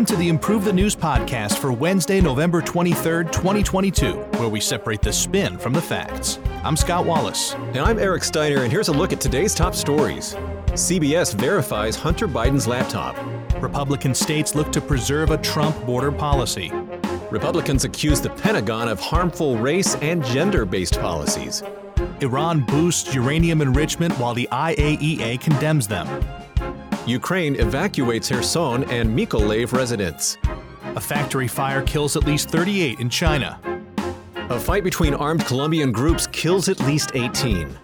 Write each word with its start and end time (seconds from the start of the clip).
Welcome 0.00 0.16
to 0.16 0.22
the 0.22 0.30
Improve 0.30 0.64
the 0.64 0.72
News 0.72 0.96
podcast 0.96 1.58
for 1.58 1.74
Wednesday, 1.74 2.22
November 2.22 2.62
23rd, 2.62 3.30
2022, 3.32 4.14
where 4.38 4.48
we 4.48 4.58
separate 4.58 5.02
the 5.02 5.12
spin 5.12 5.58
from 5.58 5.74
the 5.74 5.82
facts. 5.82 6.38
I'm 6.64 6.74
Scott 6.74 7.04
Wallace. 7.04 7.52
And 7.52 7.80
I'm 7.80 7.98
Eric 7.98 8.24
Steiner, 8.24 8.62
and 8.62 8.72
here's 8.72 8.88
a 8.88 8.94
look 8.94 9.12
at 9.12 9.20
today's 9.20 9.54
top 9.54 9.74
stories. 9.74 10.36
CBS 10.68 11.34
verifies 11.34 11.96
Hunter 11.96 12.26
Biden's 12.26 12.66
laptop. 12.66 13.14
Republican 13.62 14.14
states 14.14 14.54
look 14.54 14.72
to 14.72 14.80
preserve 14.80 15.32
a 15.32 15.36
Trump 15.36 15.78
border 15.84 16.10
policy. 16.10 16.72
Republicans 17.30 17.84
accuse 17.84 18.22
the 18.22 18.30
Pentagon 18.30 18.88
of 18.88 18.98
harmful 18.98 19.58
race 19.58 19.96
and 19.96 20.24
gender 20.24 20.64
based 20.64 20.98
policies. 20.98 21.62
Iran 22.22 22.60
boosts 22.60 23.14
uranium 23.14 23.60
enrichment 23.60 24.18
while 24.18 24.32
the 24.32 24.48
IAEA 24.50 25.38
condemns 25.42 25.86
them. 25.86 26.08
Ukraine 27.06 27.56
evacuates 27.56 28.28
Kherson 28.28 28.84
and 28.90 29.08
Mykolaiv 29.18 29.72
residents. 29.72 30.36
A 30.96 31.00
factory 31.00 31.48
fire 31.48 31.82
kills 31.82 32.16
at 32.16 32.24
least 32.24 32.50
38 32.50 33.00
in 33.00 33.08
China. 33.08 33.58
A 34.50 34.60
fight 34.60 34.84
between 34.84 35.14
armed 35.14 35.46
Colombian 35.46 35.92
groups 35.92 36.26
kills 36.26 36.68
at 36.68 36.78
least 36.80 37.12
18. 37.14 37.74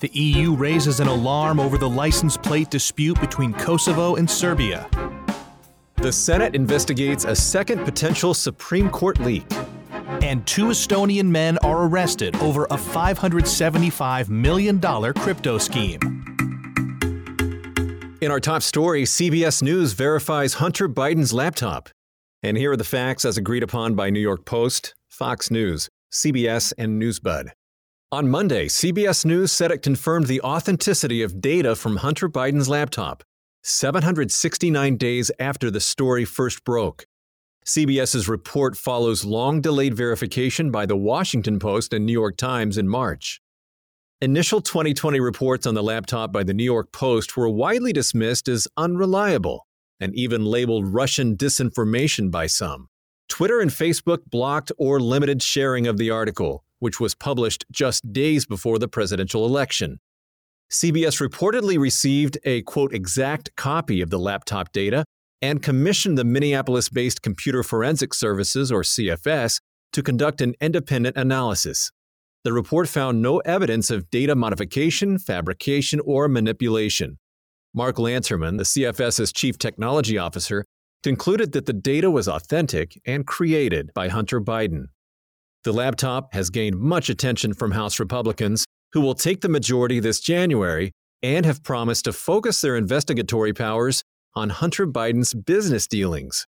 The 0.00 0.10
EU 0.14 0.56
raises 0.56 0.98
an 0.98 1.06
alarm 1.06 1.60
over 1.60 1.78
the 1.78 1.88
license 1.88 2.36
plate 2.36 2.70
dispute 2.70 3.20
between 3.20 3.52
Kosovo 3.52 4.16
and 4.16 4.28
Serbia. 4.28 4.88
The 5.96 6.10
Senate 6.10 6.56
investigates 6.56 7.24
a 7.24 7.36
second 7.36 7.84
potential 7.84 8.34
Supreme 8.34 8.90
Court 8.90 9.20
leak. 9.20 9.46
And 10.20 10.44
two 10.48 10.66
Estonian 10.66 11.26
men 11.26 11.58
are 11.58 11.84
arrested 11.84 12.34
over 12.36 12.64
a 12.64 12.76
$575 12.76 14.28
million 14.28 14.80
crypto 14.80 15.58
scheme. 15.58 16.11
In 18.22 18.30
our 18.30 18.38
top 18.38 18.62
story, 18.62 19.02
CBS 19.02 19.64
News 19.64 19.94
verifies 19.94 20.54
Hunter 20.54 20.88
Biden's 20.88 21.32
laptop. 21.32 21.88
And 22.40 22.56
here 22.56 22.70
are 22.70 22.76
the 22.76 22.84
facts 22.84 23.24
as 23.24 23.36
agreed 23.36 23.64
upon 23.64 23.96
by 23.96 24.10
New 24.10 24.20
York 24.20 24.44
Post, 24.44 24.94
Fox 25.08 25.50
News, 25.50 25.88
CBS, 26.12 26.72
and 26.78 27.02
Newsbud. 27.02 27.48
On 28.12 28.30
Monday, 28.30 28.68
CBS 28.68 29.24
News 29.24 29.50
said 29.50 29.72
it 29.72 29.82
confirmed 29.82 30.28
the 30.28 30.40
authenticity 30.42 31.20
of 31.20 31.40
data 31.40 31.74
from 31.74 31.96
Hunter 31.96 32.28
Biden's 32.28 32.68
laptop, 32.68 33.24
769 33.64 34.96
days 34.98 35.32
after 35.40 35.68
the 35.68 35.80
story 35.80 36.24
first 36.24 36.62
broke. 36.62 37.06
CBS's 37.66 38.28
report 38.28 38.76
follows 38.76 39.24
long 39.24 39.60
delayed 39.60 39.94
verification 39.94 40.70
by 40.70 40.86
the 40.86 40.96
Washington 40.96 41.58
Post 41.58 41.92
and 41.92 42.06
New 42.06 42.12
York 42.12 42.36
Times 42.36 42.78
in 42.78 42.86
March. 42.86 43.41
Initial 44.22 44.60
2020 44.60 45.18
reports 45.18 45.66
on 45.66 45.74
the 45.74 45.82
laptop 45.82 46.30
by 46.32 46.44
the 46.44 46.54
New 46.54 46.62
York 46.62 46.92
Post 46.92 47.36
were 47.36 47.48
widely 47.48 47.92
dismissed 47.92 48.46
as 48.46 48.68
unreliable 48.76 49.66
and 49.98 50.14
even 50.14 50.44
labeled 50.44 50.86
Russian 50.86 51.36
disinformation 51.36 52.30
by 52.30 52.46
some. 52.46 52.86
Twitter 53.28 53.58
and 53.58 53.72
Facebook 53.72 54.18
blocked 54.30 54.70
or 54.78 55.00
limited 55.00 55.42
sharing 55.42 55.88
of 55.88 55.96
the 55.96 56.10
article, 56.10 56.62
which 56.78 57.00
was 57.00 57.16
published 57.16 57.64
just 57.72 58.12
days 58.12 58.46
before 58.46 58.78
the 58.78 58.86
presidential 58.86 59.44
election. 59.44 59.98
CBS 60.70 61.20
reportedly 61.20 61.76
received 61.76 62.38
a 62.44 62.62
quote 62.62 62.94
exact 62.94 63.50
copy 63.56 64.00
of 64.00 64.10
the 64.10 64.20
laptop 64.20 64.70
data 64.70 65.04
and 65.40 65.64
commissioned 65.64 66.16
the 66.16 66.22
Minneapolis 66.22 66.88
based 66.88 67.22
Computer 67.22 67.64
Forensic 67.64 68.14
Services, 68.14 68.70
or 68.70 68.82
CFS, 68.82 69.58
to 69.92 70.00
conduct 70.00 70.40
an 70.40 70.54
independent 70.60 71.16
analysis. 71.16 71.90
The 72.44 72.52
report 72.52 72.88
found 72.88 73.22
no 73.22 73.38
evidence 73.38 73.90
of 73.90 74.10
data 74.10 74.34
modification, 74.34 75.18
fabrication, 75.18 76.00
or 76.04 76.26
manipulation. 76.26 77.18
Mark 77.72 77.96
Lanterman, 77.96 78.58
the 78.58 78.64
CFS's 78.64 79.32
chief 79.32 79.58
technology 79.58 80.18
officer, 80.18 80.64
concluded 81.04 81.52
that 81.52 81.66
the 81.66 81.72
data 81.72 82.10
was 82.10 82.28
authentic 82.28 83.00
and 83.06 83.26
created 83.26 83.92
by 83.94 84.08
Hunter 84.08 84.40
Biden. 84.40 84.86
The 85.64 85.72
laptop 85.72 86.34
has 86.34 86.50
gained 86.50 86.78
much 86.78 87.08
attention 87.08 87.54
from 87.54 87.70
House 87.70 88.00
Republicans, 88.00 88.64
who 88.92 89.00
will 89.00 89.14
take 89.14 89.40
the 89.40 89.48
majority 89.48 90.00
this 90.00 90.20
January 90.20 90.90
and 91.22 91.46
have 91.46 91.62
promised 91.62 92.04
to 92.06 92.12
focus 92.12 92.60
their 92.60 92.76
investigatory 92.76 93.52
powers 93.52 94.02
on 94.34 94.50
Hunter 94.50 94.86
Biden's 94.86 95.32
business 95.32 95.86
dealings. 95.86 96.46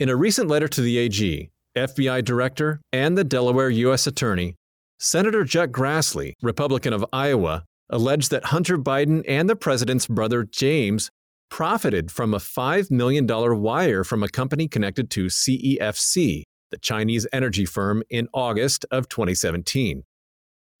In 0.00 0.08
a 0.08 0.16
recent 0.16 0.48
letter 0.48 0.68
to 0.68 0.80
the 0.80 0.96
AG, 0.96 1.50
FBI 1.76 2.24
Director, 2.24 2.80
and 2.92 3.18
the 3.18 3.24
Delaware 3.24 3.70
U.S. 3.70 4.06
Attorney, 4.06 4.56
Senator 4.98 5.44
Chuck 5.44 5.70
Grassley, 5.70 6.34
Republican 6.42 6.92
of 6.92 7.04
Iowa, 7.12 7.64
alleged 7.90 8.30
that 8.30 8.46
Hunter 8.46 8.78
Biden 8.78 9.24
and 9.28 9.48
the 9.48 9.56
president's 9.56 10.06
brother 10.06 10.44
James 10.44 11.10
profited 11.50 12.10
from 12.10 12.34
a 12.34 12.38
$5 12.38 12.90
million 12.90 13.26
wire 13.26 14.04
from 14.04 14.22
a 14.22 14.28
company 14.28 14.66
connected 14.68 15.10
to 15.10 15.26
CEFC, 15.26 16.42
the 16.70 16.78
Chinese 16.78 17.26
energy 17.32 17.64
firm, 17.64 18.02
in 18.10 18.28
August 18.32 18.84
of 18.90 19.08
2017. 19.08 20.02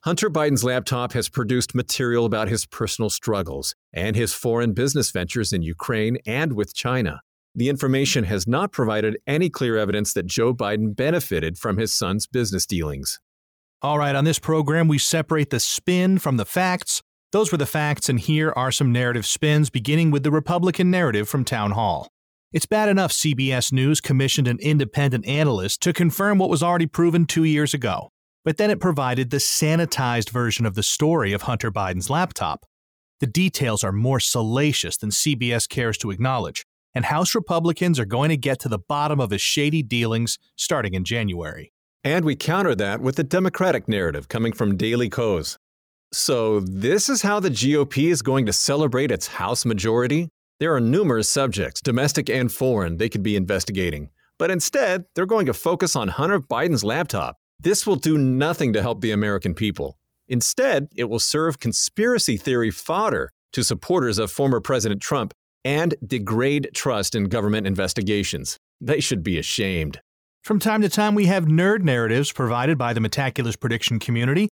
Hunter 0.04 0.28
Biden's 0.28 0.64
laptop 0.64 1.12
has 1.12 1.28
produced 1.28 1.74
material 1.74 2.26
about 2.26 2.48
his 2.48 2.66
personal 2.66 3.08
struggles 3.08 3.74
and 3.92 4.16
his 4.16 4.34
foreign 4.34 4.74
business 4.74 5.10
ventures 5.10 5.52
in 5.52 5.62
Ukraine 5.62 6.18
and 6.26 6.52
with 6.52 6.74
China. 6.74 7.20
The 7.54 7.68
information 7.68 8.24
has 8.24 8.46
not 8.46 8.72
provided 8.72 9.16
any 9.26 9.48
clear 9.48 9.78
evidence 9.78 10.12
that 10.14 10.26
Joe 10.26 10.52
Biden 10.52 10.94
benefited 10.94 11.56
from 11.56 11.78
his 11.78 11.94
son's 11.94 12.26
business 12.26 12.66
dealings. 12.66 13.20
All 13.82 13.98
right, 13.98 14.14
on 14.14 14.24
this 14.24 14.38
program, 14.38 14.88
we 14.88 14.98
separate 14.98 15.50
the 15.50 15.60
spin 15.60 16.18
from 16.18 16.36
the 16.36 16.46
facts. 16.46 17.02
Those 17.32 17.52
were 17.52 17.58
the 17.58 17.66
facts, 17.66 18.08
and 18.08 18.18
here 18.18 18.52
are 18.56 18.72
some 18.72 18.92
narrative 18.92 19.26
spins, 19.26 19.68
beginning 19.68 20.10
with 20.10 20.22
the 20.22 20.30
Republican 20.30 20.90
narrative 20.90 21.28
from 21.28 21.44
Town 21.44 21.72
Hall. 21.72 22.08
It's 22.54 22.66
bad 22.66 22.88
enough 22.88 23.10
CBS 23.10 23.72
News 23.72 24.00
commissioned 24.00 24.46
an 24.46 24.58
independent 24.60 25.26
analyst 25.26 25.80
to 25.82 25.92
confirm 25.92 26.38
what 26.38 26.48
was 26.48 26.62
already 26.62 26.86
proven 26.86 27.26
two 27.26 27.42
years 27.42 27.74
ago, 27.74 28.10
but 28.44 28.56
then 28.56 28.70
it 28.70 28.78
provided 28.78 29.30
the 29.30 29.38
sanitized 29.38 30.30
version 30.30 30.64
of 30.64 30.76
the 30.76 30.82
story 30.84 31.32
of 31.32 31.42
Hunter 31.42 31.72
Biden's 31.72 32.08
laptop. 32.08 32.64
The 33.18 33.26
details 33.26 33.82
are 33.82 33.90
more 33.90 34.20
salacious 34.20 34.96
than 34.96 35.10
CBS 35.10 35.68
cares 35.68 35.98
to 35.98 36.12
acknowledge, 36.12 36.64
and 36.94 37.06
House 37.06 37.34
Republicans 37.34 37.98
are 37.98 38.04
going 38.04 38.28
to 38.28 38.36
get 38.36 38.60
to 38.60 38.68
the 38.68 38.78
bottom 38.78 39.18
of 39.18 39.32
his 39.32 39.42
shady 39.42 39.82
dealings 39.82 40.38
starting 40.56 40.94
in 40.94 41.04
January. 41.04 41.72
And 42.04 42.24
we 42.26 42.36
counter 42.36 42.74
that 42.74 43.00
with 43.00 43.16
the 43.16 43.24
Democratic 43.24 43.88
narrative 43.88 44.28
coming 44.28 44.52
from 44.52 44.76
Daily 44.76 45.08
Kos. 45.08 45.56
So, 46.12 46.60
this 46.60 47.08
is 47.08 47.22
how 47.22 47.40
the 47.40 47.48
GOP 47.50 48.10
is 48.10 48.20
going 48.20 48.44
to 48.46 48.52
celebrate 48.52 49.10
its 49.10 49.26
House 49.26 49.64
majority? 49.64 50.28
There 50.60 50.74
are 50.74 50.80
numerous 50.80 51.28
subjects, 51.30 51.80
domestic 51.80 52.28
and 52.28 52.52
foreign, 52.52 52.98
they 52.98 53.08
could 53.08 53.22
be 53.22 53.36
investigating. 53.36 54.10
But 54.38 54.50
instead, 54.50 55.06
they're 55.14 55.26
going 55.26 55.46
to 55.46 55.54
focus 55.54 55.96
on 55.96 56.08
Hunter 56.08 56.40
Biden's 56.40 56.84
laptop. 56.84 57.36
This 57.58 57.86
will 57.86 57.96
do 57.96 58.18
nothing 58.18 58.74
to 58.74 58.82
help 58.82 59.00
the 59.00 59.10
American 59.10 59.54
people. 59.54 59.96
Instead, 60.28 60.88
it 60.94 61.04
will 61.04 61.18
serve 61.18 61.58
conspiracy 61.58 62.36
theory 62.36 62.70
fodder 62.70 63.30
to 63.52 63.64
supporters 63.64 64.18
of 64.18 64.30
former 64.30 64.60
President 64.60 65.00
Trump 65.00 65.32
and 65.64 65.94
degrade 66.06 66.68
trust 66.74 67.14
in 67.14 67.24
government 67.24 67.66
investigations. 67.66 68.58
They 68.80 69.00
should 69.00 69.22
be 69.22 69.38
ashamed. 69.38 70.00
From 70.44 70.58
time 70.58 70.82
to 70.82 70.90
time, 70.90 71.14
we 71.14 71.24
have 71.24 71.46
nerd 71.46 71.80
narratives 71.80 72.30
provided 72.30 72.76
by 72.76 72.92
the 72.92 73.00
Metaculus 73.00 73.58
prediction 73.58 73.98
community. 73.98 74.50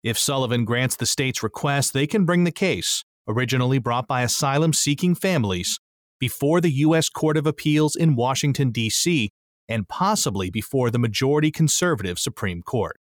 If 0.03 0.17
Sullivan 0.17 0.65
grants 0.65 0.95
the 0.95 1.05
state's 1.05 1.43
request, 1.43 1.93
they 1.93 2.07
can 2.07 2.25
bring 2.25 2.43
the 2.43 2.51
case, 2.51 3.03
originally 3.27 3.77
brought 3.77 4.07
by 4.07 4.23
asylum 4.23 4.73
seeking 4.73 5.13
families, 5.13 5.79
before 6.19 6.59
the 6.59 6.71
U.S. 6.71 7.07
Court 7.07 7.37
of 7.37 7.45
Appeals 7.45 7.95
in 7.95 8.15
Washington, 8.15 8.71
D.C., 8.71 9.29
and 9.69 9.87
possibly 9.87 10.49
before 10.49 10.89
the 10.89 10.99
majority 10.99 11.51
conservative 11.51 12.17
Supreme 12.17 12.63
Court. 12.63 12.97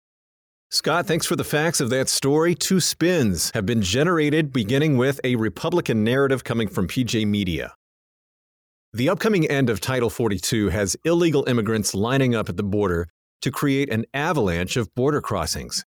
Scott, 0.71 1.05
thanks 1.05 1.25
for 1.25 1.35
the 1.35 1.43
facts 1.43 1.81
of 1.81 1.89
that 1.89 2.09
story. 2.09 2.55
Two 2.55 2.79
spins 2.79 3.51
have 3.53 3.65
been 3.65 3.81
generated, 3.81 4.53
beginning 4.53 4.97
with 4.97 5.19
a 5.23 5.35
Republican 5.35 6.03
narrative 6.03 6.43
coming 6.43 6.67
from 6.67 6.87
PJ 6.87 7.27
Media. 7.27 7.73
The 8.93 9.09
upcoming 9.09 9.45
end 9.47 9.69
of 9.69 9.81
Title 9.81 10.09
42 10.09 10.69
has 10.69 10.95
illegal 11.03 11.43
immigrants 11.47 11.93
lining 11.93 12.33
up 12.33 12.47
at 12.47 12.55
the 12.55 12.63
border 12.63 13.09
to 13.41 13.51
create 13.51 13.89
an 13.89 14.05
avalanche 14.13 14.77
of 14.77 14.93
border 14.95 15.19
crossings. 15.19 15.83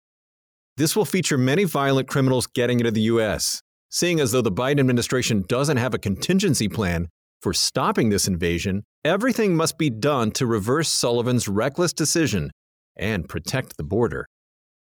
This 0.77 0.95
will 0.95 1.05
feature 1.05 1.39
many 1.39 1.63
violent 1.63 2.07
criminals 2.07 2.45
getting 2.45 2.79
into 2.79 2.91
the 2.91 3.01
U.S. 3.01 3.63
Seeing 3.89 4.19
as 4.19 4.31
though 4.31 4.43
the 4.43 4.51
Biden 4.51 4.79
administration 4.79 5.43
doesn't 5.47 5.77
have 5.77 5.95
a 5.95 5.99
contingency 5.99 6.67
plan 6.67 7.07
for 7.41 7.51
stopping 7.51 8.09
this 8.09 8.27
invasion, 8.27 8.83
everything 9.03 9.55
must 9.55 9.79
be 9.79 9.89
done 9.89 10.29
to 10.31 10.45
reverse 10.45 10.89
Sullivan's 10.89 11.47
reckless 11.47 11.93
decision 11.93 12.51
and 12.95 13.27
protect 13.27 13.77
the 13.77 13.83
border. 13.83 14.27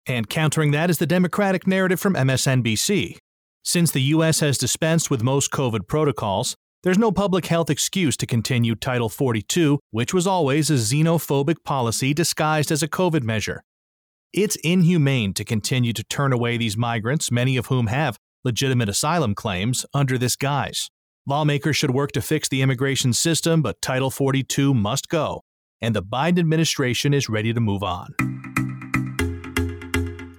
And 0.05 0.29
countering 0.29 0.71
that 0.71 0.89
is 0.89 0.97
the 0.97 1.07
Democratic 1.07 1.65
narrative 1.65 1.99
from 1.99 2.13
MSNBC. 2.15 3.15
Since 3.63 3.91
the 3.91 4.01
U.S. 4.01 4.41
has 4.41 4.57
dispensed 4.57 5.09
with 5.09 5.23
most 5.23 5.49
COVID 5.51 5.87
protocols, 5.87 6.55
there's 6.83 6.97
no 6.97 7.11
public 7.11 7.45
health 7.45 7.69
excuse 7.69 8.17
to 8.17 8.25
continue 8.25 8.75
Title 8.75 9.07
42, 9.07 9.79
which 9.91 10.13
was 10.13 10.27
always 10.27 10.69
a 10.69 10.73
xenophobic 10.73 11.63
policy 11.63 12.13
disguised 12.13 12.69
as 12.69 12.83
a 12.83 12.87
COVID 12.87 13.23
measure. 13.23 13.61
It's 14.33 14.57
inhumane 14.57 15.33
to 15.33 15.43
continue 15.43 15.91
to 15.93 16.03
turn 16.03 16.33
away 16.33 16.55
these 16.55 16.77
migrants, 16.77 17.31
many 17.31 17.57
of 17.57 17.65
whom 17.65 17.87
have 17.87 18.19
legitimate 18.43 18.87
asylum 18.87 19.33
claims, 19.33 19.87
under 19.91 20.19
this 20.19 20.35
guise. 20.35 20.91
Lawmakers 21.25 21.75
should 21.75 21.91
work 21.91 22.11
to 22.11 22.21
fix 22.21 22.47
the 22.47 22.61
immigration 22.61 23.11
system, 23.11 23.63
but 23.63 23.81
Title 23.81 24.11
42 24.11 24.73
must 24.73 25.09
go, 25.09 25.41
and 25.81 25.95
the 25.95 26.03
Biden 26.03 26.39
administration 26.39 27.11
is 27.11 27.27
ready 27.27 27.53
to 27.53 27.59
move 27.59 27.81
on. 27.81 28.13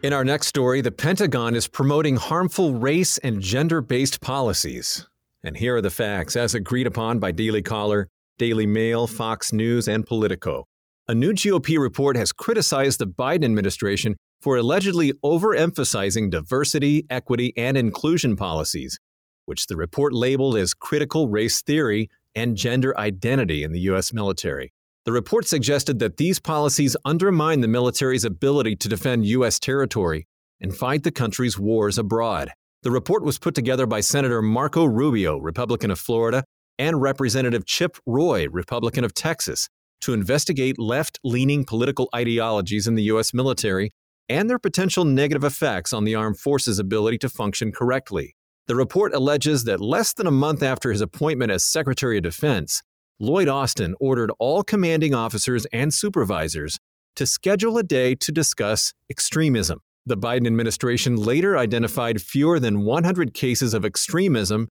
In 0.04 0.12
our 0.12 0.25
next 0.25 0.46
story, 0.46 0.81
the 0.81 0.93
Pentagon 0.93 1.56
is 1.56 1.66
promoting 1.66 2.16
harmful 2.16 2.75
race 2.75 3.19
and 3.19 3.40
gender 3.40 3.81
based 3.82 4.20
policies. 4.20 5.06
And 5.43 5.56
here 5.56 5.76
are 5.76 5.82
the 5.82 5.90
facts, 5.90 6.36
as 6.36 6.54
agreed 6.54 6.86
upon 6.86 7.19
by 7.19 7.32
Daily 7.32 7.60
Caller, 7.60 8.08
Daily 8.38 8.66
Mail, 8.66 9.08
Fox 9.08 9.52
News, 9.52 9.88
and 9.88 10.06
Politico. 10.06 10.64
A 11.10 11.14
new 11.14 11.32
GOP 11.32 11.76
report 11.76 12.14
has 12.16 12.30
criticized 12.30 13.00
the 13.00 13.06
Biden 13.08 13.44
administration 13.44 14.14
for 14.40 14.56
allegedly 14.56 15.12
overemphasizing 15.24 16.30
diversity, 16.30 17.04
equity, 17.10 17.52
and 17.56 17.76
inclusion 17.76 18.36
policies, 18.36 18.96
which 19.44 19.66
the 19.66 19.74
report 19.74 20.12
labeled 20.12 20.56
as 20.56 20.72
critical 20.72 21.26
race 21.26 21.62
theory 21.62 22.08
and 22.36 22.56
gender 22.56 22.96
identity 22.96 23.64
in 23.64 23.72
the 23.72 23.80
U.S. 23.90 24.12
military. 24.12 24.72
The 25.04 25.10
report 25.10 25.48
suggested 25.48 25.98
that 25.98 26.16
these 26.16 26.38
policies 26.38 26.96
undermine 27.04 27.60
the 27.60 27.66
military's 27.66 28.24
ability 28.24 28.76
to 28.76 28.88
defend 28.88 29.26
U.S. 29.26 29.58
territory 29.58 30.28
and 30.60 30.72
fight 30.72 31.02
the 31.02 31.10
country's 31.10 31.58
wars 31.58 31.98
abroad. 31.98 32.52
The 32.84 32.92
report 32.92 33.24
was 33.24 33.36
put 33.36 33.56
together 33.56 33.86
by 33.86 33.98
Senator 33.98 34.42
Marco 34.42 34.84
Rubio, 34.84 35.38
Republican 35.38 35.90
of 35.90 35.98
Florida, 35.98 36.44
and 36.78 37.02
Representative 37.02 37.66
Chip 37.66 37.96
Roy, 38.06 38.46
Republican 38.48 39.02
of 39.02 39.12
Texas, 39.12 39.68
to 40.00 40.12
investigate 40.12 40.79
left 40.79 41.19
leaning 41.25 41.64
political 41.64 42.08
ideologies 42.14 42.87
in 42.87 42.94
the 42.94 43.05
U.S. 43.05 43.35
military 43.35 43.93
and 44.29 44.49
their 44.49 44.58
potential 44.58 45.05
negative 45.05 45.44
effects 45.44 45.93
on 45.93 46.05
the 46.05 46.14
armed 46.14 46.38
forces' 46.38 46.79
ability 46.79 47.19
to 47.19 47.29
function 47.29 47.73
correctly. 47.73 48.35
The 48.67 48.76
report 48.76 49.12
alleges 49.12 49.64
that 49.64 49.81
less 49.81 50.12
than 50.12 50.26
a 50.26 50.31
month 50.31 50.62
after 50.62 50.93
his 50.93 51.00
appointment 51.00 51.50
as 51.50 51.64
Secretary 51.64 52.19
of 52.19 52.23
Defense, 52.23 52.82
Lloyd 53.19 53.49
Austin 53.49 53.94
ordered 54.00 54.31
all 54.38 54.62
commanding 54.62 55.14
officers 55.14 55.67
and 55.73 55.93
supervisors 55.93 56.79
to 57.17 57.26
schedule 57.26 57.76
a 57.76 57.82
day 57.82 58.14
to 58.14 58.32
discuss 58.32 58.94
extremism. 59.11 59.81
The 60.06 60.17
Biden 60.17 60.46
administration 60.46 61.17
later 61.17 61.58
identified 61.58 62.23
fewer 62.23 62.58
than 62.58 62.85
100 62.85 63.35
cases 63.35 63.75
of 63.75 63.85
extremism 63.85 64.69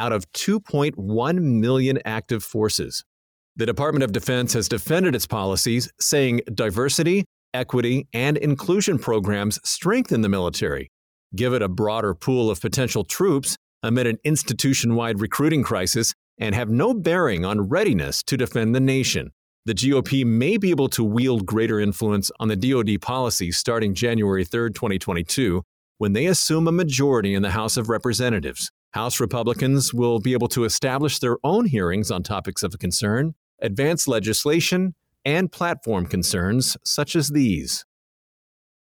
out 0.00 0.12
of 0.12 0.30
2.1 0.32 1.38
million 1.38 1.98
active 2.04 2.42
forces. 2.42 3.04
The 3.54 3.66
Department 3.66 4.02
of 4.02 4.12
Defense 4.12 4.54
has 4.54 4.66
defended 4.66 5.14
its 5.14 5.26
policies, 5.26 5.92
saying 6.00 6.40
diversity, 6.54 7.26
equity, 7.52 8.08
and 8.14 8.38
inclusion 8.38 8.98
programs 8.98 9.58
strengthen 9.62 10.22
the 10.22 10.28
military, 10.30 10.90
give 11.36 11.52
it 11.52 11.60
a 11.60 11.68
broader 11.68 12.14
pool 12.14 12.50
of 12.50 12.62
potential 12.62 13.04
troops 13.04 13.56
amid 13.82 14.06
an 14.06 14.16
institution 14.24 14.94
wide 14.94 15.20
recruiting 15.20 15.62
crisis, 15.62 16.14
and 16.38 16.54
have 16.54 16.70
no 16.70 16.94
bearing 16.94 17.44
on 17.44 17.68
readiness 17.68 18.22
to 18.22 18.38
defend 18.38 18.74
the 18.74 18.80
nation. 18.80 19.30
The 19.66 19.74
GOP 19.74 20.24
may 20.24 20.56
be 20.56 20.70
able 20.70 20.88
to 20.88 21.04
wield 21.04 21.44
greater 21.44 21.78
influence 21.78 22.30
on 22.40 22.48
the 22.48 22.56
DoD 22.56 23.02
policy 23.02 23.52
starting 23.52 23.92
January 23.92 24.44
3, 24.44 24.70
2022, 24.72 25.62
when 25.98 26.14
they 26.14 26.24
assume 26.24 26.66
a 26.66 26.72
majority 26.72 27.34
in 27.34 27.42
the 27.42 27.50
House 27.50 27.76
of 27.76 27.90
Representatives. 27.90 28.70
House 28.92 29.20
Republicans 29.20 29.92
will 29.92 30.20
be 30.20 30.32
able 30.32 30.48
to 30.48 30.64
establish 30.64 31.18
their 31.18 31.36
own 31.44 31.66
hearings 31.66 32.10
on 32.10 32.22
topics 32.22 32.62
of 32.62 32.78
concern, 32.78 33.34
advance 33.62 34.06
legislation, 34.06 34.94
and 35.24 35.50
platform 35.50 36.06
concerns 36.06 36.76
such 36.84 37.16
as 37.16 37.28
these. 37.28 37.86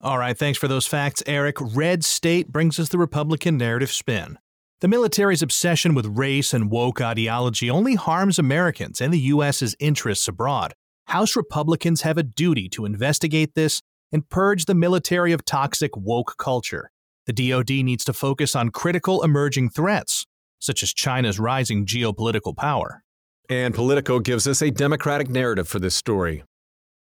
All 0.00 0.18
right, 0.18 0.36
thanks 0.36 0.58
for 0.58 0.66
those 0.66 0.86
facts, 0.86 1.22
Eric. 1.26 1.56
Red 1.60 2.04
State 2.04 2.50
brings 2.50 2.78
us 2.78 2.88
the 2.88 2.98
Republican 2.98 3.58
narrative 3.58 3.92
spin. 3.92 4.38
The 4.80 4.88
military's 4.88 5.42
obsession 5.42 5.94
with 5.94 6.06
race 6.06 6.54
and 6.54 6.70
woke 6.70 7.02
ideology 7.02 7.68
only 7.68 7.96
harms 7.96 8.38
Americans 8.38 9.02
and 9.02 9.12
the 9.12 9.18
U.S.'s 9.18 9.76
interests 9.78 10.26
abroad. 10.26 10.72
House 11.08 11.36
Republicans 11.36 12.00
have 12.00 12.16
a 12.16 12.22
duty 12.22 12.66
to 12.70 12.86
investigate 12.86 13.54
this 13.54 13.82
and 14.10 14.28
purge 14.30 14.64
the 14.64 14.74
military 14.74 15.32
of 15.32 15.44
toxic 15.44 15.94
woke 15.94 16.36
culture. 16.38 16.90
The 17.26 17.50
DoD 17.50 17.70
needs 17.84 18.04
to 18.04 18.14
focus 18.14 18.56
on 18.56 18.70
critical 18.70 19.22
emerging 19.22 19.70
threats, 19.70 20.26
such 20.58 20.82
as 20.82 20.94
China's 20.94 21.38
rising 21.38 21.84
geopolitical 21.84 22.56
power. 22.56 23.04
And 23.50 23.74
Politico 23.74 24.20
gives 24.20 24.46
us 24.46 24.62
a 24.62 24.70
Democratic 24.70 25.28
narrative 25.28 25.66
for 25.66 25.80
this 25.80 25.96
story. 25.96 26.44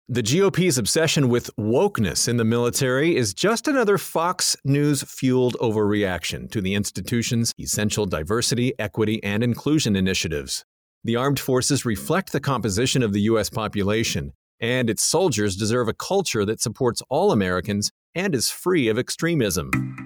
The 0.09 0.23
GOP's 0.23 0.79
obsession 0.79 1.29
with 1.29 1.55
wokeness 1.61 2.27
in 2.27 2.39
the 2.39 2.45
military 2.45 3.15
is 3.15 3.35
just 3.35 3.69
another 3.69 3.99
Fox 3.99 4.57
News 4.65 5.03
fueled 5.03 5.59
overreaction 5.61 6.51
to 6.51 6.63
the 6.63 6.75
institution's 6.75 7.53
essential 7.61 8.07
diversity, 8.07 8.73
equity, 8.79 9.23
and 9.23 9.45
inclusion 9.45 9.95
initiatives. 9.95 10.65
The 11.05 11.17
armed 11.17 11.39
forces 11.39 11.85
reflect 11.85 12.33
the 12.33 12.41
composition 12.41 13.03
of 13.03 13.13
the 13.13 13.21
U.S. 13.33 13.51
population, 13.51 14.33
and 14.59 14.89
its 14.89 15.03
soldiers 15.03 15.55
deserve 15.55 15.89
a 15.89 15.93
culture 15.93 16.47
that 16.47 16.63
supports 16.63 17.03
all 17.11 17.31
Americans 17.31 17.91
and 18.15 18.35
is 18.35 18.49
free 18.49 18.89
of 18.89 18.99
extremism. 18.99 19.98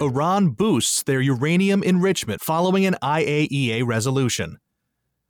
Iran 0.00 0.50
boosts 0.50 1.02
their 1.02 1.20
uranium 1.20 1.82
enrichment 1.82 2.40
following 2.40 2.86
an 2.86 2.96
IAEA 3.02 3.84
resolution. 3.84 4.58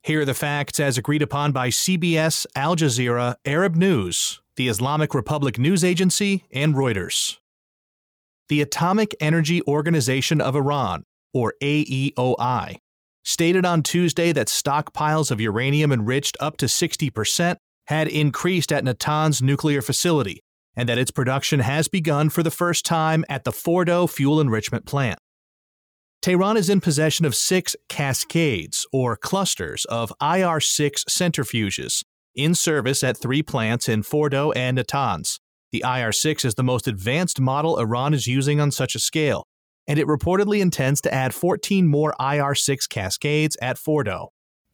Here 0.02 0.20
are 0.20 0.24
the 0.26 0.34
facts 0.34 0.78
as 0.78 0.98
agreed 0.98 1.22
upon 1.22 1.52
by 1.52 1.70
CBS, 1.70 2.44
Al 2.54 2.76
Jazeera, 2.76 3.36
Arab 3.46 3.76
News, 3.76 4.42
the 4.56 4.68
Islamic 4.68 5.14
Republic 5.14 5.58
News 5.58 5.82
Agency, 5.82 6.44
and 6.52 6.74
Reuters. 6.74 7.38
The 8.50 8.60
Atomic 8.60 9.14
Energy 9.20 9.62
Organization 9.62 10.38
of 10.40 10.54
Iran, 10.54 11.04
or 11.32 11.54
AEOI, 11.62 12.76
stated 13.24 13.64
on 13.64 13.82
Tuesday 13.82 14.32
that 14.32 14.48
stockpiles 14.48 15.30
of 15.30 15.40
uranium 15.40 15.92
enriched 15.92 16.36
up 16.40 16.58
to 16.58 16.66
60% 16.66 17.56
had 17.86 18.08
increased 18.08 18.70
at 18.70 18.84
Natanz 18.84 19.40
nuclear 19.40 19.80
facility 19.80 20.42
and 20.78 20.88
that 20.88 20.96
its 20.96 21.10
production 21.10 21.58
has 21.58 21.88
begun 21.88 22.30
for 22.30 22.44
the 22.44 22.52
first 22.52 22.86
time 22.86 23.24
at 23.28 23.42
the 23.42 23.50
Fordo 23.50 24.08
fuel 24.08 24.40
enrichment 24.40 24.86
plant. 24.86 25.18
Tehran 26.22 26.56
is 26.56 26.70
in 26.70 26.80
possession 26.80 27.26
of 27.26 27.34
six 27.34 27.74
cascades, 27.88 28.86
or 28.92 29.16
clusters, 29.16 29.84
of 29.86 30.12
IR 30.22 30.60
6 30.60 31.04
centrifuges 31.04 32.04
in 32.36 32.54
service 32.54 33.02
at 33.02 33.16
three 33.16 33.42
plants 33.42 33.88
in 33.88 34.02
Fordo 34.02 34.52
and 34.54 34.78
Natanz. 34.78 35.40
The 35.72 35.82
IR 35.84 36.12
6 36.12 36.44
is 36.44 36.54
the 36.54 36.62
most 36.62 36.86
advanced 36.86 37.40
model 37.40 37.78
Iran 37.78 38.14
is 38.14 38.28
using 38.28 38.60
on 38.60 38.70
such 38.70 38.94
a 38.94 39.00
scale, 39.00 39.48
and 39.88 39.98
it 39.98 40.06
reportedly 40.06 40.60
intends 40.60 41.00
to 41.00 41.12
add 41.12 41.34
14 41.34 41.88
more 41.88 42.14
IR 42.20 42.54
6 42.54 42.86
cascades 42.86 43.56
at 43.60 43.78
Fordo. 43.78 44.28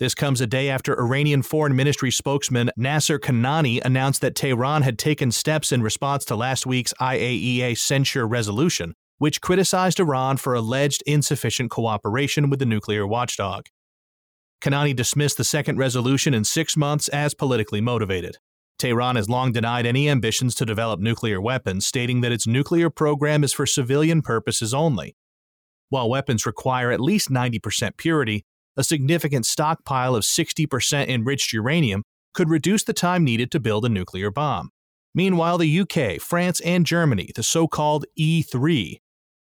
This 0.05 0.15
comes 0.15 0.43
a 0.43 0.47
day 0.47 0.69
after 0.69 1.01
Iranian 1.01 1.41
Foreign 1.41 1.75
Ministry 1.75 2.11
spokesman 2.11 2.71
Nasser 2.77 3.19
Kanani 3.19 3.83
announced 3.83 4.21
that 4.21 4.35
Tehran 4.35 4.83
had 4.83 4.99
taken 4.99 5.33
steps 5.33 5.73
in 5.73 5.81
response 5.81 6.27
to 6.27 6.37
last 6.37 6.67
week's 6.67 6.93
IAEA 7.01 7.79
censure 7.79 8.29
resolution, 8.29 8.97
which 9.17 9.41
criticized 9.41 9.99
Iran 9.99 10.37
for 10.37 10.53
alleged 10.53 11.03
insufficient 11.07 11.71
cooperation 11.71 12.51
with 12.51 12.59
the 12.59 12.67
nuclear 12.67 13.07
watchdog. 13.07 13.65
Kanani 14.61 14.95
dismissed 14.95 15.39
the 15.39 15.43
second 15.43 15.79
resolution 15.79 16.35
in 16.35 16.45
six 16.45 16.77
months 16.77 17.09
as 17.09 17.33
politically 17.33 17.81
motivated. 17.81 18.37
Tehran 18.79 19.17
has 19.17 19.31
long 19.31 19.53
denied 19.53 19.87
any 19.87 20.11
ambitions 20.11 20.55
to 20.57 20.67
develop 20.67 21.01
nuclear 21.01 21.41
weapons, 21.41 21.87
stating 21.87 22.21
that 22.21 22.31
its 22.31 22.47
nuclear 22.47 22.91
program 22.91 23.43
is 23.43 23.55
for 23.55 23.65
civilian 23.65 24.21
purposes 24.21 24.75
only. 24.75 25.17
While 25.89 26.11
weapons 26.11 26.45
require 26.45 26.93
at 26.93 27.01
least 27.01 27.31
90% 27.31 27.97
purity, 27.97 28.45
a 28.77 28.85
significant 28.85 29.47
stockpile 29.47 30.15
of 30.15 30.25
60% 30.25 31.09
enriched 31.09 31.53
uranium 31.53 32.03
could 32.35 32.51
reduce 32.51 32.85
the 32.85 32.93
time 32.93 33.25
needed 33.25 33.51
to 33.53 33.61
build 33.61 33.85
a 33.85 33.89
nuclear 33.89 34.31
bomb. 34.31 34.71
Meanwhile, 35.15 35.59
the 35.59 35.81
UK, 35.81 36.21
France, 36.21 36.61
and 36.61 36.85
Germany, 36.85 37.31
the 37.35 37.45
so 37.45 37.69
called 37.69 38.05
E3, 38.19 38.97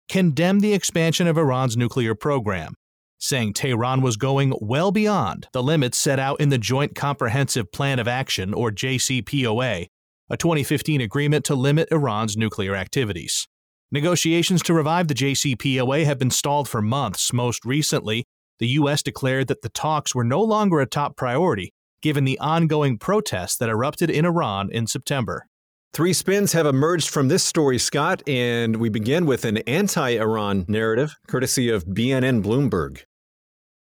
condemned 0.09 0.61
the 0.61 0.75
expansion 0.75 1.29
of 1.29 1.39
Iran's 1.39 1.77
nuclear 1.77 2.17
program, 2.17 2.75
saying 3.19 3.53
Tehran 3.53 4.03
was 4.03 4.17
going 4.17 4.53
well 4.61 4.91
beyond 4.91 5.47
the 5.53 5.63
limits 5.63 5.97
set 5.97 6.19
out 6.19 6.41
in 6.41 6.49
the 6.49 6.59
Joint 6.59 6.97
Comprehensive 6.97 7.71
Plan 7.71 8.01
of 8.01 8.09
Action, 8.09 8.53
or 8.53 8.73
JCPOA, 8.73 9.87
a 10.29 10.37
2015 10.37 11.01
agreement 11.01 11.45
to 11.45 11.55
limit 11.55 11.89
Iran's 11.93 12.37
nuclear 12.37 12.75
activities. 12.75 13.47
Negotiations 13.93 14.63
to 14.63 14.75
revive 14.75 15.07
the 15.07 15.15
JCPOA 15.15 16.05
have 16.05 16.19
been 16.19 16.31
stalled 16.31 16.69
for 16.69 16.83
months, 16.83 17.33
most 17.33 17.65
recently 17.65 18.25
the 18.61 18.69
U.S. 18.69 19.03
declared 19.03 19.49
that 19.49 19.63
the 19.63 19.71
talks 19.71 20.15
were 20.15 20.25
no 20.25 20.41
longer 20.41 20.81
a 20.81 20.87
top 20.87 21.17
priority, 21.17 21.73
given 22.03 22.25
the 22.25 22.39
ongoing 22.39 22.99
protests 22.99 23.57
that 23.57 23.69
erupted 23.69 24.11
in 24.11 24.25
Iran 24.25 24.71
in 24.71 24.87
September. 24.87 25.47
Three 25.93 26.13
spins 26.13 26.53
have 26.53 26.67
emerged 26.67 27.09
from 27.09 27.27
this 27.27 27.43
story, 27.43 27.79
Scott, 27.79 28.23
and 28.29 28.77
we 28.77 28.91
begin 28.91 29.27
with 29.27 29.45
an 29.45 29.59
anti 29.59 30.11
Iran 30.11 30.65
narrative, 30.69 31.17
courtesy 31.27 31.69
of 31.69 31.85
BNN 31.87 32.45
Bloomberg. 32.45 33.03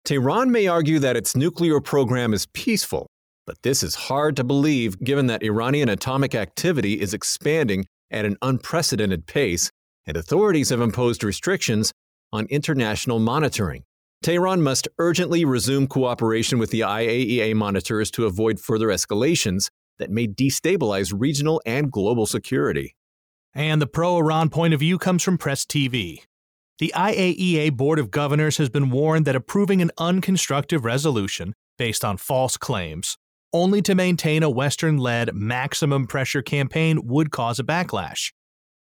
Tehran 0.04 0.52
may 0.52 0.68
argue 0.68 1.00
that 1.00 1.16
its 1.16 1.34
nuclear 1.34 1.80
program 1.80 2.32
is 2.32 2.46
peaceful, 2.46 3.08
but 3.46 3.56
this 3.62 3.82
is 3.82 3.94
hard 3.94 4.36
to 4.36 4.44
believe 4.44 5.00
given 5.00 5.26
that 5.26 5.42
Iranian 5.42 5.88
atomic 5.88 6.34
activity 6.34 7.00
is 7.00 7.14
expanding 7.14 7.84
at 8.10 8.24
an 8.24 8.36
unprecedented 8.42 9.26
pace, 9.26 9.70
and 10.06 10.16
authorities 10.16 10.70
have 10.70 10.80
imposed 10.80 11.24
restrictions 11.24 11.92
on 12.32 12.46
international 12.46 13.18
monitoring. 13.18 13.82
Tehran 14.22 14.62
must 14.62 14.88
urgently 14.98 15.44
resume 15.44 15.86
cooperation 15.86 16.58
with 16.58 16.70
the 16.70 16.80
IAEA 16.80 17.54
monitors 17.54 18.10
to 18.12 18.26
avoid 18.26 18.58
further 18.58 18.88
escalations 18.88 19.70
that 19.98 20.10
may 20.10 20.26
destabilize 20.26 21.14
regional 21.16 21.62
and 21.64 21.90
global 21.90 22.26
security. 22.26 22.96
And 23.54 23.80
the 23.80 23.86
pro 23.86 24.16
Iran 24.16 24.50
point 24.50 24.74
of 24.74 24.80
view 24.80 24.98
comes 24.98 25.22
from 25.22 25.38
Press 25.38 25.64
TV. 25.64 26.22
The 26.78 26.92
IAEA 26.96 27.76
Board 27.76 27.98
of 27.98 28.10
Governors 28.10 28.56
has 28.58 28.68
been 28.68 28.90
warned 28.90 29.24
that 29.26 29.36
approving 29.36 29.80
an 29.82 29.90
unconstructive 29.98 30.84
resolution 30.84 31.54
based 31.76 32.04
on 32.04 32.16
false 32.16 32.56
claims, 32.56 33.16
only 33.52 33.82
to 33.82 33.94
maintain 33.94 34.42
a 34.42 34.50
Western 34.50 34.98
led 34.98 35.34
maximum 35.34 36.06
pressure 36.06 36.42
campaign, 36.42 37.00
would 37.04 37.30
cause 37.30 37.58
a 37.58 37.64
backlash. 37.64 38.32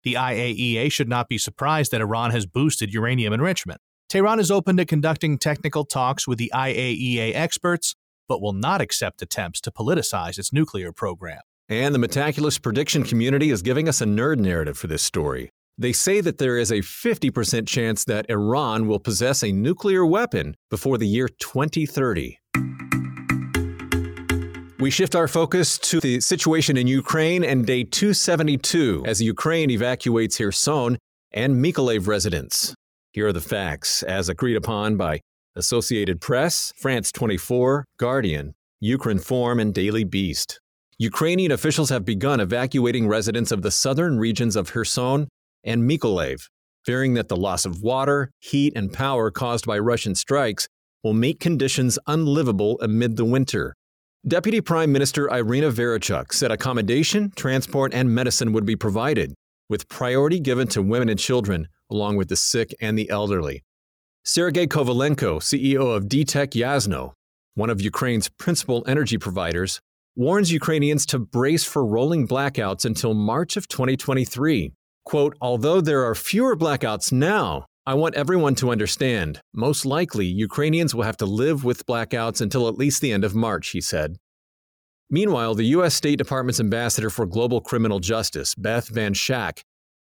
The 0.04 0.16
IAEA 0.16 0.92
should 0.92 1.10
not 1.10 1.28
be 1.28 1.38
surprised 1.38 1.92
that 1.92 2.02
Iran 2.02 2.32
has 2.32 2.46
boosted 2.46 2.94
uranium 2.94 3.34
enrichment. 3.34 3.82
Tehran 4.10 4.40
is 4.40 4.50
open 4.50 4.78
to 4.78 4.86
conducting 4.86 5.38
technical 5.38 5.84
talks 5.84 6.26
with 6.26 6.38
the 6.38 6.50
IAEA 6.56 7.36
experts, 7.36 7.94
but 8.30 8.42
will 8.42 8.54
not 8.54 8.80
accept 8.80 9.22
attempts 9.22 9.60
to 9.60 9.70
politicize 9.70 10.40
its 10.40 10.54
nuclear 10.54 10.94
program. 10.94 11.42
And 11.68 11.94
the 11.94 12.00
Metaculus 12.00 12.62
prediction 12.62 13.04
community 13.04 13.50
is 13.50 13.62
giving 13.62 13.90
us 13.90 14.00
a 14.00 14.06
nerd 14.06 14.40
narrative 14.40 14.78
for 14.78 14.88
this 14.88 15.04
story. 15.04 15.50
They 15.78 15.92
say 15.92 16.22
that 16.22 16.38
there 16.38 16.58
is 16.58 16.72
a 16.72 16.78
50% 16.78 17.68
chance 17.68 18.06
that 18.06 18.30
Iran 18.30 18.88
will 18.88 19.00
possess 19.00 19.44
a 19.44 19.52
nuclear 19.52 20.06
weapon 20.06 20.56
before 20.70 20.98
the 20.98 21.08
year 21.08 21.28
2030. 21.28 22.40
We 24.80 24.90
shift 24.90 25.16
our 25.16 25.28
focus 25.28 25.78
to 25.80 26.00
the 26.00 26.22
situation 26.22 26.78
in 26.78 26.88
Ukraine 26.88 27.44
and 27.44 27.66
day 27.66 27.84
272 27.84 29.04
as 29.06 29.22
Ukraine 29.22 29.70
evacuates 29.70 30.38
Kherson 30.38 30.98
and 31.34 31.56
Mykolaiv 31.56 32.08
residents. 32.08 32.74
Here 33.18 33.26
are 33.26 33.34
the 33.34 33.42
facts, 33.42 34.04
as 34.04 34.30
agreed 34.30 34.58
upon 34.58 34.96
by 34.96 35.22
Associated 35.56 36.22
Press, 36.22 36.72
France 36.78 37.12
24, 37.12 37.84
Guardian, 37.98 38.54
Ukrinform, 38.84 39.60
and 39.60 39.74
Daily 39.74 40.04
Beast. 40.04 40.60
Ukrainian 41.00 41.52
officials 41.52 41.90
have 41.90 42.06
begun 42.06 42.40
evacuating 42.40 43.08
residents 43.08 43.52
of 43.52 43.64
the 43.64 43.72
southern 43.72 44.20
regions 44.20 44.56
of 44.56 44.72
Kherson 44.72 45.30
and 45.64 45.90
Mykolaiv, 45.90 46.44
fearing 46.86 47.16
that 47.16 47.28
the 47.28 47.36
loss 47.36 47.66
of 47.66 47.82
water, 47.82 48.30
heat, 48.38 48.74
and 48.76 48.94
power 48.94 49.32
caused 49.32 49.66
by 49.66 49.80
Russian 49.80 50.14
strikes 50.14 50.68
will 51.04 51.16
make 51.16 51.40
conditions 51.40 51.98
unlivable 52.06 52.80
amid 52.82 53.16
the 53.18 53.26
winter. 53.26 53.74
Deputy 54.28 54.62
Prime 54.62 54.92
Minister 54.92 55.28
Irina 55.34 55.72
Vereshchuk 55.72 56.32
said 56.34 56.52
accommodation, 56.52 57.32
transport, 57.36 57.96
and 57.96 58.14
medicine 58.14 58.54
would 58.54 58.68
be 58.68 58.76
provided, 58.76 59.34
with 59.70 59.90
priority 59.90 60.40
given 60.40 60.68
to 60.68 60.84
women 60.84 61.10
and 61.10 61.18
children 61.18 61.68
along 61.90 62.18
with 62.18 62.30
the 62.30 62.36
sick 62.36 62.74
and 62.82 62.98
the 62.98 63.10
elderly. 63.10 63.64
Sergei 64.24 64.68
Kovalenko, 64.68 65.40
CEO 65.40 65.96
of 65.96 66.06
DTEK 66.06 66.52
Yasno, 66.52 67.14
one 67.56 67.70
of 67.70 67.82
Ukraine's 67.82 68.30
principal 68.30 68.84
energy 68.88 69.18
providers, 69.18 69.80
warns 70.16 70.52
Ukrainians 70.52 71.06
to 71.06 71.20
brace 71.20 71.64
for 71.64 71.86
rolling 71.86 72.28
blackouts 72.28 72.86
until 72.86 73.14
March 73.14 73.56
of 73.56 73.68
2023. 73.68 74.74
Quote, 75.06 75.38
although 75.40 75.80
there 75.80 76.04
are 76.04 76.16
fewer 76.16 76.58
blackouts 76.58 77.12
now, 77.12 77.66
I 77.86 77.94
want 77.94 78.16
everyone 78.16 78.56
to 78.56 78.72
understand. 78.72 79.40
Most 79.54 79.86
likely, 79.86 80.26
Ukrainians 80.26 80.94
will 80.94 81.04
have 81.04 81.18
to 81.18 81.26
live 81.26 81.64
with 81.64 81.86
blackouts 81.86 82.42
until 82.42 82.68
at 82.68 82.78
least 82.78 83.00
the 83.00 83.14
end 83.14 83.24
of 83.24 83.34
March, 83.34 83.70
he 83.70 83.80
said. 83.80 84.18
Meanwhile, 85.10 85.56
the 85.56 85.68
U.S. 85.78 85.96
State 85.96 86.18
Department's 86.18 86.60
ambassador 86.60 87.10
for 87.10 87.26
global 87.26 87.62
criminal 87.62 88.00
justice, 88.00 88.54
Beth 88.56 88.90
Van 88.90 89.14
Schaack, 89.14 89.62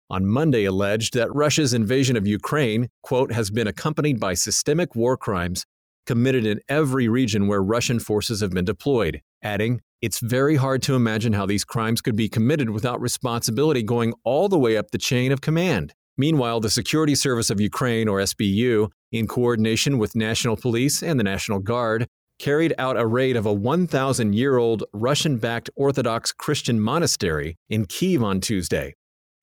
on 0.09 0.25
Monday 0.25 0.65
alleged 0.65 1.13
that 1.13 1.33
Russia's 1.33 1.73
invasion 1.73 2.15
of 2.15 2.27
Ukraine, 2.27 2.89
quote, 3.01 3.31
has 3.31 3.49
been 3.49 3.67
accompanied 3.67 4.19
by 4.19 4.33
systemic 4.33 4.95
war 4.95 5.17
crimes 5.17 5.65
committed 6.05 6.45
in 6.45 6.59
every 6.69 7.07
region 7.07 7.47
where 7.47 7.63
Russian 7.63 7.99
forces 7.99 8.41
have 8.41 8.51
been 8.51 8.65
deployed, 8.65 9.21
adding, 9.41 9.81
it's 10.01 10.19
very 10.19 10.55
hard 10.55 10.81
to 10.83 10.95
imagine 10.95 11.33
how 11.33 11.45
these 11.45 11.65
crimes 11.65 12.01
could 12.01 12.15
be 12.15 12.29
committed 12.29 12.69
without 12.69 13.01
responsibility 13.01 13.81
going 13.81 14.13
all 14.23 14.47
the 14.47 14.59
way 14.59 14.77
up 14.77 14.91
the 14.91 14.97
chain 14.97 15.31
of 15.31 15.41
command. 15.41 15.93
Meanwhile, 16.17 16.59
the 16.59 16.69
Security 16.69 17.15
Service 17.15 17.49
of 17.49 17.59
Ukraine, 17.59 18.07
or 18.07 18.19
SBU, 18.19 18.89
in 19.11 19.27
coordination 19.27 19.97
with 19.97 20.15
National 20.15 20.55
Police 20.55 21.01
and 21.01 21.19
the 21.19 21.23
National 21.23 21.59
Guard, 21.59 22.07
carried 22.39 22.73
out 22.77 22.99
a 22.99 23.07
raid 23.07 23.35
of 23.35 23.45
a 23.45 23.53
1,000 23.53 24.33
year 24.33 24.57
old 24.57 24.83
Russian 24.93 25.37
backed 25.37 25.69
Orthodox 25.75 26.31
Christian 26.31 26.79
monastery 26.79 27.55
in 27.69 27.85
Kiev 27.85 28.23
on 28.23 28.41
Tuesday. 28.41 28.93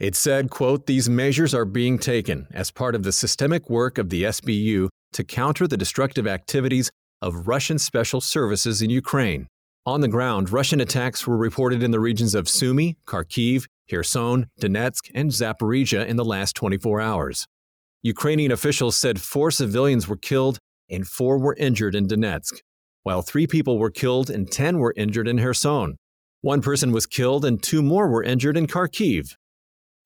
It 0.03 0.17
said, 0.17 0.51
quote, 0.51 0.87
these 0.87 1.09
measures 1.09 1.55
are 1.55 1.65
being 1.65 1.97
taken 1.97 2.49
as 2.51 2.73
part 2.73 2.97
of 2.97 3.05
the 3.05 3.13
systemic 3.13 3.71
work 3.71 3.99
of 3.99 4.11
the 4.11 4.25
SBU 4.25 4.89
to 5.13 5.23
counter 5.23 5.69
the 5.69 5.77
destructive 5.77 6.27
activities 6.27 6.91
of 7.23 7.47
Russian 7.47 7.79
special 7.79 8.21
services 8.21 8.83
in 8.83 8.91
Ukraine. 8.91 9.47
On 9.87 10.01
the 10.01 10.09
ground, 10.09 10.51
Russian 10.51 10.81
attacks 10.81 11.25
were 11.25 11.37
reported 11.37 11.85
in 11.85 11.93
the 11.93 12.01
regions 12.01 12.35
of 12.35 12.49
Sumy, 12.49 12.97
Kharkiv, 13.07 13.67
Kherson, 13.89 14.49
Donetsk, 14.61 15.09
and 15.15 15.31
Zaporizhia 15.31 16.05
in 16.05 16.17
the 16.17 16.25
last 16.25 16.57
24 16.57 17.01
hours. 17.01 17.47
Ukrainian 18.03 18.51
officials 18.51 18.97
said 18.97 19.21
four 19.21 19.53
civilians 19.53 20.09
were 20.09 20.17
killed 20.17 20.59
and 20.91 21.07
four 21.07 21.39
were 21.39 21.55
injured 21.55 21.95
in 21.95 22.09
Donetsk, 22.09 22.55
while 23.05 23.23
three 23.23 23.47
people 23.47 23.79
were 23.79 23.93
killed 23.93 24.31
and 24.31 24.51
10 24.51 24.79
were 24.79 24.95
injured 24.97 25.29
in 25.29 25.39
Kherson. 25.39 25.95
One 26.41 26.61
person 26.61 26.91
was 26.91 27.07
killed 27.07 27.45
and 27.45 27.63
two 27.63 27.83
more 27.83 28.09
were 28.09 28.25
injured 28.25 28.57
in 28.57 28.67
Kharkiv. 28.67 29.37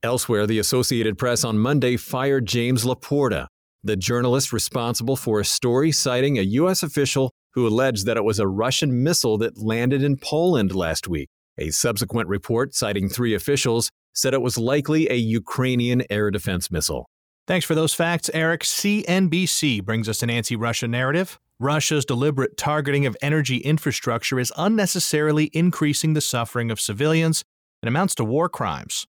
Elsewhere, 0.02 0.46
the 0.46 0.58
Associated 0.58 1.18
Press 1.18 1.42
on 1.42 1.58
Monday 1.58 1.96
fired 1.96 2.46
James 2.46 2.84
LaPorta, 2.84 3.46
the 3.82 3.96
journalist 3.96 4.52
responsible 4.52 5.16
for 5.16 5.40
a 5.40 5.44
story 5.44 5.90
citing 5.90 6.38
a 6.38 6.42
U.S. 6.42 6.82
official 6.82 7.32
who 7.54 7.66
alleged 7.66 8.06
that 8.06 8.16
it 8.16 8.24
was 8.24 8.38
a 8.38 8.46
Russian 8.46 9.02
missile 9.02 9.38
that 9.38 9.58
landed 9.58 10.02
in 10.02 10.18
Poland 10.18 10.74
last 10.74 11.08
week. 11.08 11.28
A 11.58 11.70
subsequent 11.70 12.28
report 12.28 12.74
citing 12.74 13.08
three 13.08 13.34
officials 13.34 13.90
said 14.14 14.34
it 14.34 14.42
was 14.42 14.58
likely 14.58 15.10
a 15.10 15.14
Ukrainian 15.14 16.02
air 16.10 16.30
defense 16.30 16.70
missile. 16.70 17.08
Thanks 17.46 17.64
for 17.64 17.74
those 17.74 17.94
facts, 17.94 18.30
Eric. 18.34 18.62
CNBC 18.62 19.84
brings 19.84 20.08
us 20.08 20.22
an 20.22 20.30
anti 20.30 20.56
Russia 20.56 20.86
narrative. 20.86 21.38
Russia's 21.58 22.04
deliberate 22.04 22.58
targeting 22.58 23.06
of 23.06 23.16
energy 23.22 23.58
infrastructure 23.58 24.38
is 24.38 24.52
unnecessarily 24.58 25.50
increasing 25.54 26.12
the 26.12 26.20
suffering 26.20 26.70
of 26.70 26.78
civilians 26.78 27.44
and 27.82 27.88
amounts 27.88 28.14
to 28.16 28.24
war 28.24 28.48
crimes. 28.48 29.06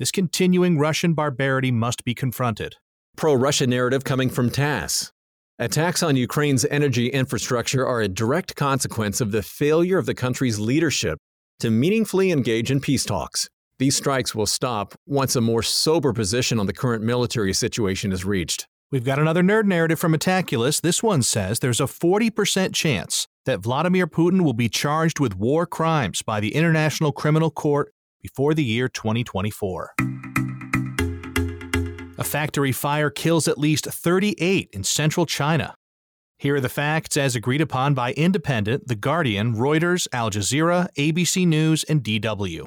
This 0.00 0.10
continuing 0.10 0.78
Russian 0.78 1.12
barbarity 1.12 1.70
must 1.70 2.04
be 2.04 2.14
confronted. 2.14 2.76
Pro 3.18 3.34
Russia 3.34 3.66
narrative 3.66 4.02
coming 4.02 4.30
from 4.30 4.48
TASS. 4.48 5.12
Attacks 5.58 6.02
on 6.02 6.16
Ukraine's 6.16 6.64
energy 6.70 7.08
infrastructure 7.08 7.86
are 7.86 8.00
a 8.00 8.08
direct 8.08 8.56
consequence 8.56 9.20
of 9.20 9.30
the 9.30 9.42
failure 9.42 9.98
of 9.98 10.06
the 10.06 10.14
country's 10.14 10.58
leadership 10.58 11.18
to 11.58 11.70
meaningfully 11.70 12.32
engage 12.32 12.70
in 12.70 12.80
peace 12.80 13.04
talks. 13.04 13.46
These 13.78 13.94
strikes 13.94 14.34
will 14.34 14.46
stop 14.46 14.94
once 15.06 15.36
a 15.36 15.42
more 15.42 15.62
sober 15.62 16.14
position 16.14 16.58
on 16.58 16.64
the 16.64 16.72
current 16.72 17.04
military 17.04 17.52
situation 17.52 18.10
is 18.10 18.24
reached. 18.24 18.66
We've 18.90 19.04
got 19.04 19.18
another 19.18 19.42
nerd 19.42 19.66
narrative 19.66 19.98
from 19.98 20.14
Metaculus. 20.14 20.80
This 20.80 21.02
one 21.02 21.22
says 21.22 21.58
there's 21.58 21.78
a 21.78 21.84
40% 21.84 22.74
chance 22.74 23.28
that 23.44 23.60
Vladimir 23.60 24.06
Putin 24.06 24.44
will 24.44 24.54
be 24.54 24.70
charged 24.70 25.20
with 25.20 25.36
war 25.36 25.66
crimes 25.66 26.22
by 26.22 26.40
the 26.40 26.54
International 26.54 27.12
Criminal 27.12 27.50
Court 27.50 27.92
before 28.22 28.54
the 28.54 28.64
year 28.64 28.88
2024. 28.88 29.94
A 32.18 32.24
factory 32.24 32.72
fire 32.72 33.08
kills 33.08 33.48
at 33.48 33.56
least 33.58 33.86
38 33.86 34.68
in 34.72 34.84
central 34.84 35.24
China. 35.24 35.74
Here 36.36 36.56
are 36.56 36.60
the 36.60 36.68
facts 36.68 37.16
as 37.16 37.36
agreed 37.36 37.60
upon 37.60 37.94
by 37.94 38.12
Independent, 38.12 38.88
The 38.88 38.94
Guardian, 38.94 39.54
Reuters, 39.54 40.08
Al 40.12 40.30
Jazeera, 40.30 40.88
ABC 40.96 41.46
News, 41.46 41.84
and 41.84 42.02
DW. 42.02 42.66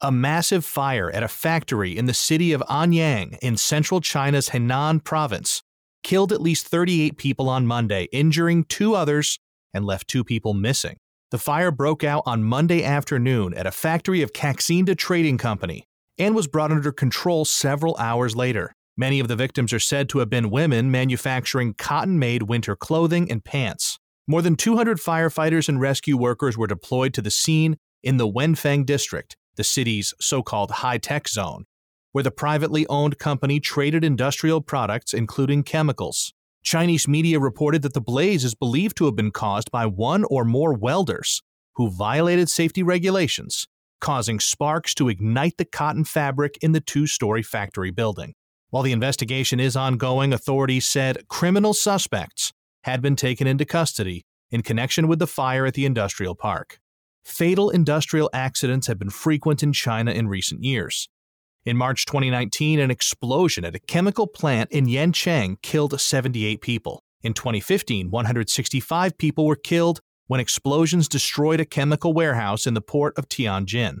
A 0.00 0.12
massive 0.12 0.64
fire 0.64 1.10
at 1.10 1.24
a 1.24 1.28
factory 1.28 1.98
in 1.98 2.06
the 2.06 2.14
city 2.14 2.52
of 2.52 2.62
Anyang 2.70 3.36
in 3.42 3.56
central 3.56 4.00
China's 4.00 4.50
Henan 4.50 5.02
province 5.02 5.62
killed 6.04 6.32
at 6.32 6.40
least 6.40 6.68
38 6.68 7.16
people 7.18 7.48
on 7.48 7.66
Monday, 7.66 8.08
injuring 8.12 8.64
two 8.64 8.94
others 8.94 9.38
and 9.74 9.84
left 9.84 10.08
two 10.08 10.22
people 10.22 10.54
missing. 10.54 10.98
The 11.30 11.38
fire 11.38 11.70
broke 11.70 12.04
out 12.04 12.22
on 12.24 12.42
Monday 12.42 12.82
afternoon 12.82 13.52
at 13.52 13.66
a 13.66 13.70
factory 13.70 14.22
of 14.22 14.32
Kaixinda 14.32 14.96
Trading 14.96 15.36
Company, 15.36 15.84
and 16.16 16.34
was 16.34 16.46
brought 16.46 16.72
under 16.72 16.90
control 16.90 17.44
several 17.44 17.94
hours 17.98 18.34
later. 18.34 18.72
Many 18.96 19.20
of 19.20 19.28
the 19.28 19.36
victims 19.36 19.74
are 19.74 19.78
said 19.78 20.08
to 20.08 20.20
have 20.20 20.30
been 20.30 20.48
women 20.48 20.90
manufacturing 20.90 21.74
cotton 21.74 22.18
made 22.18 22.44
winter 22.44 22.74
clothing 22.74 23.30
and 23.30 23.44
pants. 23.44 23.98
More 24.26 24.40
than 24.40 24.56
200 24.56 24.98
firefighters 24.98 25.68
and 25.68 25.78
rescue 25.78 26.16
workers 26.16 26.56
were 26.56 26.66
deployed 26.66 27.12
to 27.12 27.22
the 27.22 27.30
scene 27.30 27.76
in 28.02 28.16
the 28.16 28.26
Wenfeng 28.26 28.86
district, 28.86 29.36
the 29.56 29.64
city's 29.64 30.14
so 30.18 30.42
called 30.42 30.70
high 30.70 30.98
tech 30.98 31.28
zone, 31.28 31.64
where 32.12 32.24
the 32.24 32.30
privately 32.30 32.86
owned 32.88 33.18
company 33.18 33.60
traded 33.60 34.02
industrial 34.02 34.62
products, 34.62 35.12
including 35.12 35.62
chemicals. 35.62 36.32
Chinese 36.62 37.08
media 37.08 37.38
reported 37.38 37.82
that 37.82 37.94
the 37.94 38.00
blaze 38.00 38.44
is 38.44 38.54
believed 38.54 38.96
to 38.98 39.06
have 39.06 39.16
been 39.16 39.30
caused 39.30 39.70
by 39.70 39.86
one 39.86 40.24
or 40.24 40.44
more 40.44 40.74
welders 40.74 41.42
who 41.76 41.90
violated 41.90 42.48
safety 42.48 42.82
regulations 42.82 43.66
causing 44.00 44.40
sparks 44.40 44.94
to 44.94 45.08
ignite 45.08 45.56
the 45.56 45.64
cotton 45.64 46.04
fabric 46.04 46.58
in 46.62 46.72
the 46.72 46.80
two 46.80 47.06
story 47.06 47.42
factory 47.42 47.90
building. 47.90 48.34
While 48.70 48.82
the 48.82 48.92
investigation 48.92 49.60
is 49.60 49.76
ongoing, 49.76 50.32
authorities 50.32 50.86
said 50.86 51.26
criminal 51.28 51.74
suspects 51.74 52.52
had 52.84 53.00
been 53.00 53.16
taken 53.16 53.46
into 53.46 53.64
custody 53.64 54.24
in 54.50 54.62
connection 54.62 55.08
with 55.08 55.18
the 55.18 55.26
fire 55.26 55.66
at 55.66 55.74
the 55.74 55.86
industrial 55.86 56.34
park. 56.34 56.78
Fatal 57.24 57.70
industrial 57.70 58.30
accidents 58.32 58.86
have 58.86 58.98
been 58.98 59.10
frequent 59.10 59.62
in 59.62 59.72
China 59.72 60.12
in 60.12 60.28
recent 60.28 60.62
years. 60.62 61.08
In 61.68 61.76
March 61.76 62.06
2019, 62.06 62.80
an 62.80 62.90
explosion 62.90 63.62
at 63.62 63.74
a 63.74 63.78
chemical 63.78 64.26
plant 64.26 64.72
in 64.72 64.86
Yancheng 64.86 65.60
killed 65.60 66.00
78 66.00 66.62
people. 66.62 67.02
In 67.22 67.34
2015, 67.34 68.10
165 68.10 69.18
people 69.18 69.44
were 69.44 69.54
killed 69.54 70.00
when 70.28 70.40
explosions 70.40 71.10
destroyed 71.10 71.60
a 71.60 71.66
chemical 71.66 72.14
warehouse 72.14 72.66
in 72.66 72.72
the 72.72 72.80
port 72.80 73.18
of 73.18 73.28
Tianjin. 73.28 73.98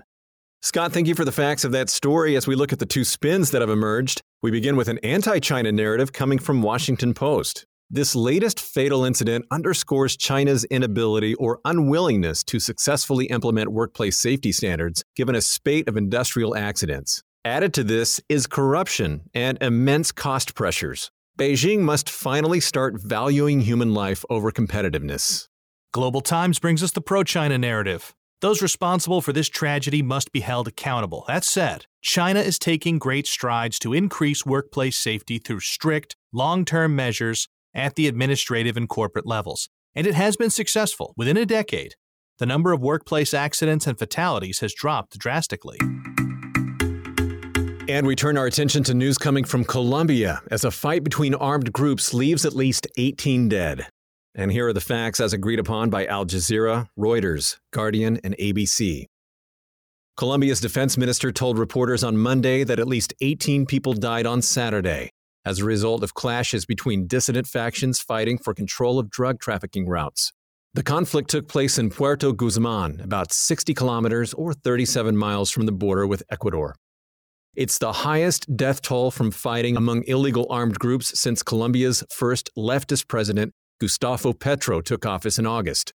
Scott, 0.62 0.94
thank 0.94 1.08
you 1.08 1.14
for 1.14 1.26
the 1.26 1.30
facts 1.30 1.62
of 1.62 1.72
that 1.72 1.90
story. 1.90 2.36
As 2.36 2.46
we 2.46 2.54
look 2.54 2.72
at 2.72 2.78
the 2.78 2.86
two 2.86 3.04
spins 3.04 3.50
that 3.50 3.60
have 3.60 3.68
emerged, 3.68 4.22
we 4.40 4.50
begin 4.50 4.74
with 4.74 4.88
an 4.88 4.96
anti 5.02 5.38
China 5.38 5.70
narrative 5.70 6.10
coming 6.14 6.38
from 6.38 6.62
Washington 6.62 7.12
Post. 7.12 7.66
This 7.90 8.14
latest 8.14 8.60
fatal 8.60 9.04
incident 9.04 9.44
underscores 9.50 10.16
China's 10.16 10.64
inability 10.64 11.34
or 11.34 11.60
unwillingness 11.66 12.44
to 12.44 12.60
successfully 12.60 13.26
implement 13.26 13.72
workplace 13.72 14.16
safety 14.16 14.52
standards 14.52 15.04
given 15.16 15.34
a 15.34 15.42
spate 15.42 15.86
of 15.86 15.98
industrial 15.98 16.56
accidents. 16.56 17.22
Added 17.44 17.72
to 17.74 17.84
this 17.84 18.20
is 18.28 18.46
corruption 18.46 19.22
and 19.32 19.58
immense 19.60 20.10
cost 20.12 20.54
pressures. 20.54 21.10
Beijing 21.38 21.80
must 21.80 22.10
finally 22.10 22.58
start 22.58 23.00
valuing 23.00 23.60
human 23.60 23.94
life 23.94 24.24
over 24.28 24.50
competitiveness. 24.50 25.46
Global 25.92 26.20
Times 26.20 26.58
brings 26.58 26.82
us 26.82 26.90
the 26.90 27.00
pro 27.00 27.22
China 27.22 27.56
narrative. 27.56 28.12
Those 28.40 28.60
responsible 28.60 29.20
for 29.20 29.32
this 29.32 29.48
tragedy 29.48 30.02
must 30.02 30.32
be 30.32 30.40
held 30.40 30.68
accountable. 30.68 31.24
That 31.28 31.44
said, 31.44 31.86
China 32.02 32.40
is 32.40 32.58
taking 32.58 32.98
great 32.98 33.26
strides 33.26 33.78
to 33.80 33.92
increase 33.92 34.44
workplace 34.44 34.98
safety 34.98 35.38
through 35.38 35.60
strict, 35.60 36.16
long 36.32 36.64
term 36.64 36.96
measures 36.96 37.48
at 37.72 37.94
the 37.94 38.08
administrative 38.08 38.76
and 38.76 38.88
corporate 38.88 39.26
levels. 39.26 39.68
And 39.94 40.06
it 40.06 40.14
has 40.14 40.36
been 40.36 40.50
successful. 40.50 41.14
Within 41.16 41.36
a 41.36 41.46
decade, 41.46 41.94
the 42.38 42.46
number 42.46 42.72
of 42.72 42.82
workplace 42.82 43.32
accidents 43.32 43.86
and 43.86 43.98
fatalities 43.98 44.60
has 44.60 44.74
dropped 44.74 45.18
drastically. 45.18 45.78
And 47.88 48.06
we 48.06 48.16
turn 48.16 48.36
our 48.36 48.44
attention 48.44 48.82
to 48.84 48.92
news 48.92 49.16
coming 49.16 49.44
from 49.44 49.64
Colombia 49.64 50.42
as 50.50 50.62
a 50.62 50.70
fight 50.70 51.02
between 51.02 51.34
armed 51.34 51.72
groups 51.72 52.12
leaves 52.12 52.44
at 52.44 52.54
least 52.54 52.86
18 52.98 53.48
dead. 53.48 53.86
And 54.34 54.52
here 54.52 54.68
are 54.68 54.74
the 54.74 54.80
facts 54.82 55.20
as 55.20 55.32
agreed 55.32 55.58
upon 55.58 55.88
by 55.88 56.04
Al 56.04 56.26
Jazeera, 56.26 56.90
Reuters, 56.98 57.56
Guardian, 57.72 58.20
and 58.22 58.36
ABC. 58.36 59.06
Colombia's 60.18 60.60
defense 60.60 60.98
minister 60.98 61.32
told 61.32 61.58
reporters 61.58 62.04
on 62.04 62.18
Monday 62.18 62.62
that 62.62 62.78
at 62.78 62.86
least 62.86 63.14
18 63.22 63.64
people 63.64 63.94
died 63.94 64.26
on 64.26 64.42
Saturday 64.42 65.08
as 65.46 65.60
a 65.60 65.64
result 65.64 66.02
of 66.02 66.12
clashes 66.12 66.66
between 66.66 67.06
dissident 67.06 67.46
factions 67.46 68.00
fighting 68.00 68.36
for 68.36 68.52
control 68.52 68.98
of 68.98 69.08
drug 69.08 69.40
trafficking 69.40 69.88
routes. 69.88 70.30
The 70.74 70.82
conflict 70.82 71.30
took 71.30 71.48
place 71.48 71.78
in 71.78 71.88
Puerto 71.88 72.34
Guzman, 72.34 73.00
about 73.00 73.32
60 73.32 73.72
kilometers 73.72 74.34
or 74.34 74.52
37 74.52 75.16
miles 75.16 75.50
from 75.50 75.64
the 75.64 75.72
border 75.72 76.06
with 76.06 76.22
Ecuador. 76.30 76.74
It's 77.54 77.78
the 77.78 77.92
highest 77.92 78.56
death 78.56 78.82
toll 78.82 79.10
from 79.10 79.30
fighting 79.30 79.76
among 79.76 80.04
illegal 80.06 80.46
armed 80.50 80.78
groups 80.78 81.18
since 81.18 81.42
Colombia's 81.42 82.04
first 82.10 82.50
leftist 82.56 83.08
president, 83.08 83.52
Gustavo 83.80 84.32
Petro 84.32 84.80
took 84.80 85.04
office 85.04 85.38
in 85.38 85.46
August. 85.46 85.92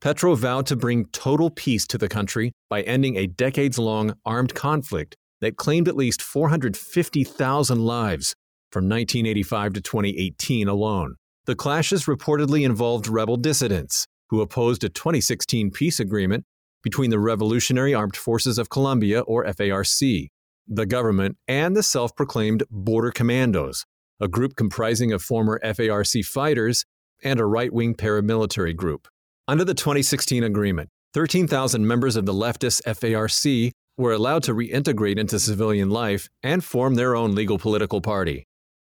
Petro 0.00 0.34
vowed 0.34 0.66
to 0.66 0.76
bring 0.76 1.06
total 1.06 1.50
peace 1.50 1.86
to 1.86 1.98
the 1.98 2.08
country 2.08 2.52
by 2.68 2.82
ending 2.82 3.16
a 3.16 3.26
decades 3.26 3.78
long 3.78 4.14
armed 4.24 4.54
conflict 4.54 5.16
that 5.40 5.56
claimed 5.56 5.88
at 5.88 5.96
least 5.96 6.22
450,000 6.22 7.84
lives 7.84 8.34
from 8.70 8.84
1985 8.84 9.74
to 9.74 9.80
2018 9.80 10.68
alone. 10.68 11.16
The 11.46 11.54
clashes 11.54 12.06
reportedly 12.06 12.64
involved 12.64 13.08
rebel 13.08 13.36
dissidents 13.36 14.06
who 14.30 14.40
opposed 14.40 14.82
a 14.82 14.88
2016 14.88 15.70
peace 15.70 16.00
agreement 16.00 16.44
between 16.82 17.10
the 17.10 17.18
Revolutionary 17.18 17.94
Armed 17.94 18.16
Forces 18.16 18.58
of 18.58 18.70
Colombia, 18.70 19.20
or 19.20 19.44
FARC, 19.44 20.28
the 20.66 20.86
government, 20.86 21.36
and 21.48 21.76
the 21.76 21.82
self 21.82 22.14
proclaimed 22.16 22.64
Border 22.70 23.10
Commandos, 23.10 23.84
a 24.20 24.28
group 24.28 24.56
comprising 24.56 25.12
of 25.12 25.22
former 25.22 25.60
FARC 25.64 26.24
fighters 26.24 26.84
and 27.22 27.40
a 27.40 27.44
right 27.44 27.72
wing 27.72 27.94
paramilitary 27.94 28.74
group. 28.74 29.08
Under 29.48 29.64
the 29.64 29.74
2016 29.74 30.44
agreement, 30.44 30.88
13,000 31.14 31.86
members 31.86 32.16
of 32.16 32.26
the 32.26 32.32
leftist 32.32 32.82
FARC 32.86 33.72
were 33.98 34.12
allowed 34.12 34.42
to 34.44 34.54
reintegrate 34.54 35.18
into 35.18 35.38
civilian 35.38 35.90
life 35.90 36.28
and 36.42 36.64
form 36.64 36.94
their 36.94 37.14
own 37.14 37.34
legal 37.34 37.58
political 37.58 38.00
party. 38.00 38.46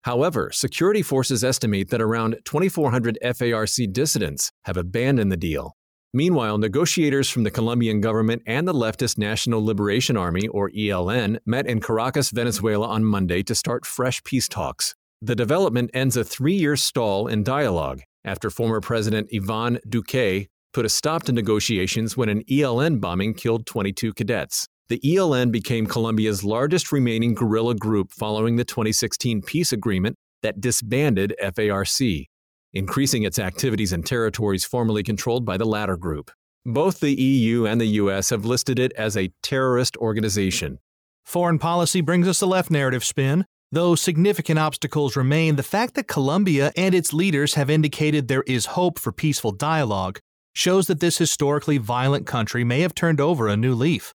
However, 0.02 0.50
security 0.52 1.02
forces 1.02 1.42
estimate 1.42 1.88
that 1.90 2.00
around 2.00 2.36
2,400 2.44 3.18
FARC 3.22 3.92
dissidents 3.92 4.52
have 4.64 4.76
abandoned 4.76 5.32
the 5.32 5.36
deal. 5.36 5.76
Meanwhile, 6.16 6.58
negotiators 6.58 7.28
from 7.28 7.42
the 7.42 7.50
Colombian 7.50 8.00
government 8.00 8.42
and 8.46 8.68
the 8.68 8.72
leftist 8.72 9.18
National 9.18 9.64
Liberation 9.64 10.16
Army, 10.16 10.46
or 10.46 10.70
ELN, 10.70 11.38
met 11.44 11.66
in 11.66 11.80
Caracas, 11.80 12.30
Venezuela 12.30 12.86
on 12.86 13.04
Monday 13.04 13.42
to 13.42 13.52
start 13.52 13.84
fresh 13.84 14.22
peace 14.22 14.46
talks. 14.46 14.94
The 15.20 15.34
development 15.34 15.90
ends 15.92 16.16
a 16.16 16.22
three 16.22 16.54
year 16.54 16.76
stall 16.76 17.26
in 17.26 17.42
dialogue 17.42 18.02
after 18.24 18.48
former 18.48 18.80
President 18.80 19.28
Ivan 19.34 19.80
Duque 19.88 20.46
put 20.72 20.86
a 20.86 20.88
stop 20.88 21.24
to 21.24 21.32
negotiations 21.32 22.16
when 22.16 22.28
an 22.28 22.44
ELN 22.44 23.00
bombing 23.00 23.34
killed 23.34 23.66
22 23.66 24.12
cadets. 24.12 24.68
The 24.90 25.00
ELN 25.00 25.50
became 25.50 25.84
Colombia's 25.84 26.44
largest 26.44 26.92
remaining 26.92 27.34
guerrilla 27.34 27.74
group 27.74 28.12
following 28.12 28.54
the 28.54 28.64
2016 28.64 29.42
peace 29.42 29.72
agreement 29.72 30.14
that 30.42 30.60
disbanded 30.60 31.34
FARC, 31.42 32.28
increasing 32.74 33.22
its 33.22 33.38
activities 33.38 33.92
in 33.92 34.02
territories 34.02 34.64
formerly 34.64 35.02
controlled 35.02 35.44
by 35.44 35.56
the 35.56 35.64
latter 35.64 35.96
group. 35.96 36.30
Both 36.66 37.00
the 37.00 37.14
EU 37.14 37.66
and 37.66 37.80
the 37.80 37.98
US 38.02 38.30
have 38.30 38.44
listed 38.44 38.78
it 38.78 38.92
as 38.92 39.16
a 39.16 39.32
terrorist 39.42 39.96
organization. 39.98 40.78
Foreign 41.24 41.58
policy 41.58 42.00
brings 42.00 42.28
us 42.28 42.40
the 42.40 42.46
left 42.46 42.70
narrative 42.70 43.04
spin. 43.04 43.46
Though 43.72 43.94
significant 43.94 44.58
obstacles 44.58 45.16
remain, 45.16 45.56
the 45.56 45.62
fact 45.62 45.94
that 45.94 46.06
Colombia 46.06 46.72
and 46.76 46.94
its 46.94 47.12
leaders 47.12 47.54
have 47.54 47.70
indicated 47.70 48.28
there 48.28 48.44
is 48.46 48.66
hope 48.66 48.98
for 48.98 49.10
peaceful 49.10 49.50
dialogue 49.52 50.20
shows 50.52 50.86
that 50.86 51.00
this 51.00 51.18
historically 51.18 51.78
violent 51.78 52.26
country 52.26 52.62
may 52.62 52.80
have 52.80 52.94
turned 52.94 53.20
over 53.20 53.48
a 53.48 53.56
new 53.56 53.74
leaf. 53.74 54.14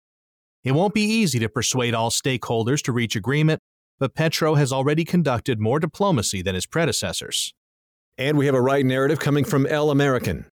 It 0.64 0.72
won't 0.72 0.94
be 0.94 1.02
easy 1.02 1.38
to 1.40 1.48
persuade 1.48 1.94
all 1.94 2.10
stakeholders 2.10 2.82
to 2.82 2.92
reach 2.92 3.16
agreement, 3.16 3.60
but 3.98 4.14
Petro 4.14 4.54
has 4.54 4.72
already 4.72 5.04
conducted 5.04 5.60
more 5.60 5.80
diplomacy 5.80 6.40
than 6.40 6.54
his 6.54 6.66
predecessors. 6.66 7.52
And 8.18 8.36
we 8.36 8.46
have 8.46 8.56
a 8.56 8.60
right 8.60 8.84
narrative 8.84 9.20
coming 9.20 9.44
from 9.44 9.64
El 9.66 9.92
American. 9.92 10.44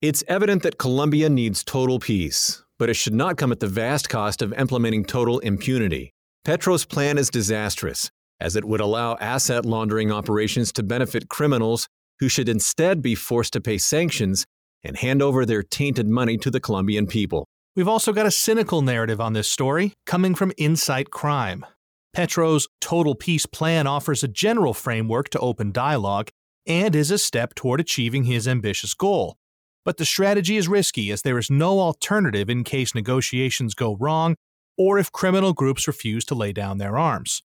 It's 0.00 0.22
evident 0.28 0.62
that 0.62 0.78
Colombia 0.78 1.28
needs 1.28 1.64
total 1.64 1.98
peace, 1.98 2.62
but 2.78 2.88
it 2.88 2.94
should 2.94 3.14
not 3.14 3.36
come 3.36 3.50
at 3.50 3.58
the 3.58 3.66
vast 3.66 4.08
cost 4.08 4.42
of 4.42 4.52
implementing 4.52 5.04
total 5.04 5.40
impunity. 5.40 6.12
Petro's 6.44 6.84
plan 6.84 7.18
is 7.18 7.28
disastrous, 7.28 8.10
as 8.38 8.54
it 8.54 8.64
would 8.64 8.80
allow 8.80 9.16
asset 9.16 9.66
laundering 9.66 10.12
operations 10.12 10.72
to 10.72 10.84
benefit 10.84 11.28
criminals 11.28 11.88
who 12.20 12.28
should 12.28 12.48
instead 12.48 13.02
be 13.02 13.16
forced 13.16 13.52
to 13.54 13.60
pay 13.60 13.76
sanctions 13.76 14.46
and 14.84 14.96
hand 14.96 15.20
over 15.20 15.44
their 15.44 15.64
tainted 15.64 16.08
money 16.08 16.38
to 16.38 16.50
the 16.50 16.60
Colombian 16.60 17.08
people. 17.08 17.44
We've 17.74 17.88
also 17.88 18.12
got 18.12 18.26
a 18.26 18.30
cynical 18.30 18.82
narrative 18.82 19.20
on 19.20 19.32
this 19.32 19.48
story 19.48 19.94
coming 20.06 20.36
from 20.36 20.52
Insight 20.56 21.10
Crime. 21.10 21.66
Petro's 22.12 22.68
Total 22.80 23.14
Peace 23.14 23.46
Plan 23.46 23.86
offers 23.86 24.22
a 24.22 24.28
general 24.28 24.74
framework 24.74 25.28
to 25.30 25.38
open 25.40 25.72
dialogue 25.72 26.30
and 26.66 26.94
is 26.94 27.10
a 27.10 27.18
step 27.18 27.54
toward 27.54 27.80
achieving 27.80 28.24
his 28.24 28.46
ambitious 28.46 28.94
goal. 28.94 29.36
But 29.84 29.96
the 29.96 30.04
strategy 30.04 30.56
is 30.56 30.68
risky 30.68 31.10
as 31.10 31.22
there 31.22 31.38
is 31.38 31.50
no 31.50 31.80
alternative 31.80 32.50
in 32.50 32.64
case 32.64 32.94
negotiations 32.94 33.74
go 33.74 33.96
wrong 33.98 34.36
or 34.76 34.98
if 34.98 35.12
criminal 35.12 35.52
groups 35.52 35.86
refuse 35.86 36.24
to 36.26 36.34
lay 36.34 36.52
down 36.52 36.78
their 36.78 36.98
arms. 36.98 37.42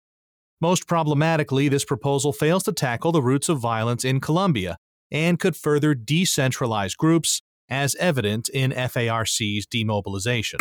Most 0.62 0.88
problematically, 0.88 1.67
this 1.67 1.86
proposal 1.86 2.32
fails 2.32 2.63
to 2.63 2.71
tackle 2.71 3.12
the 3.12 3.21
roots 3.21 3.49
of 3.49 3.60
violence 3.60 4.06
in 4.06 4.21
Colombia 4.21 4.78
and 5.12 5.39
could 5.39 5.56
further 5.56 5.93
decentralize 5.93 6.95
groups, 6.95 7.41
as 7.69 7.95
evident 7.95 8.49
in 8.49 8.71
FARC's 8.71 9.65
demobilization. 9.65 10.60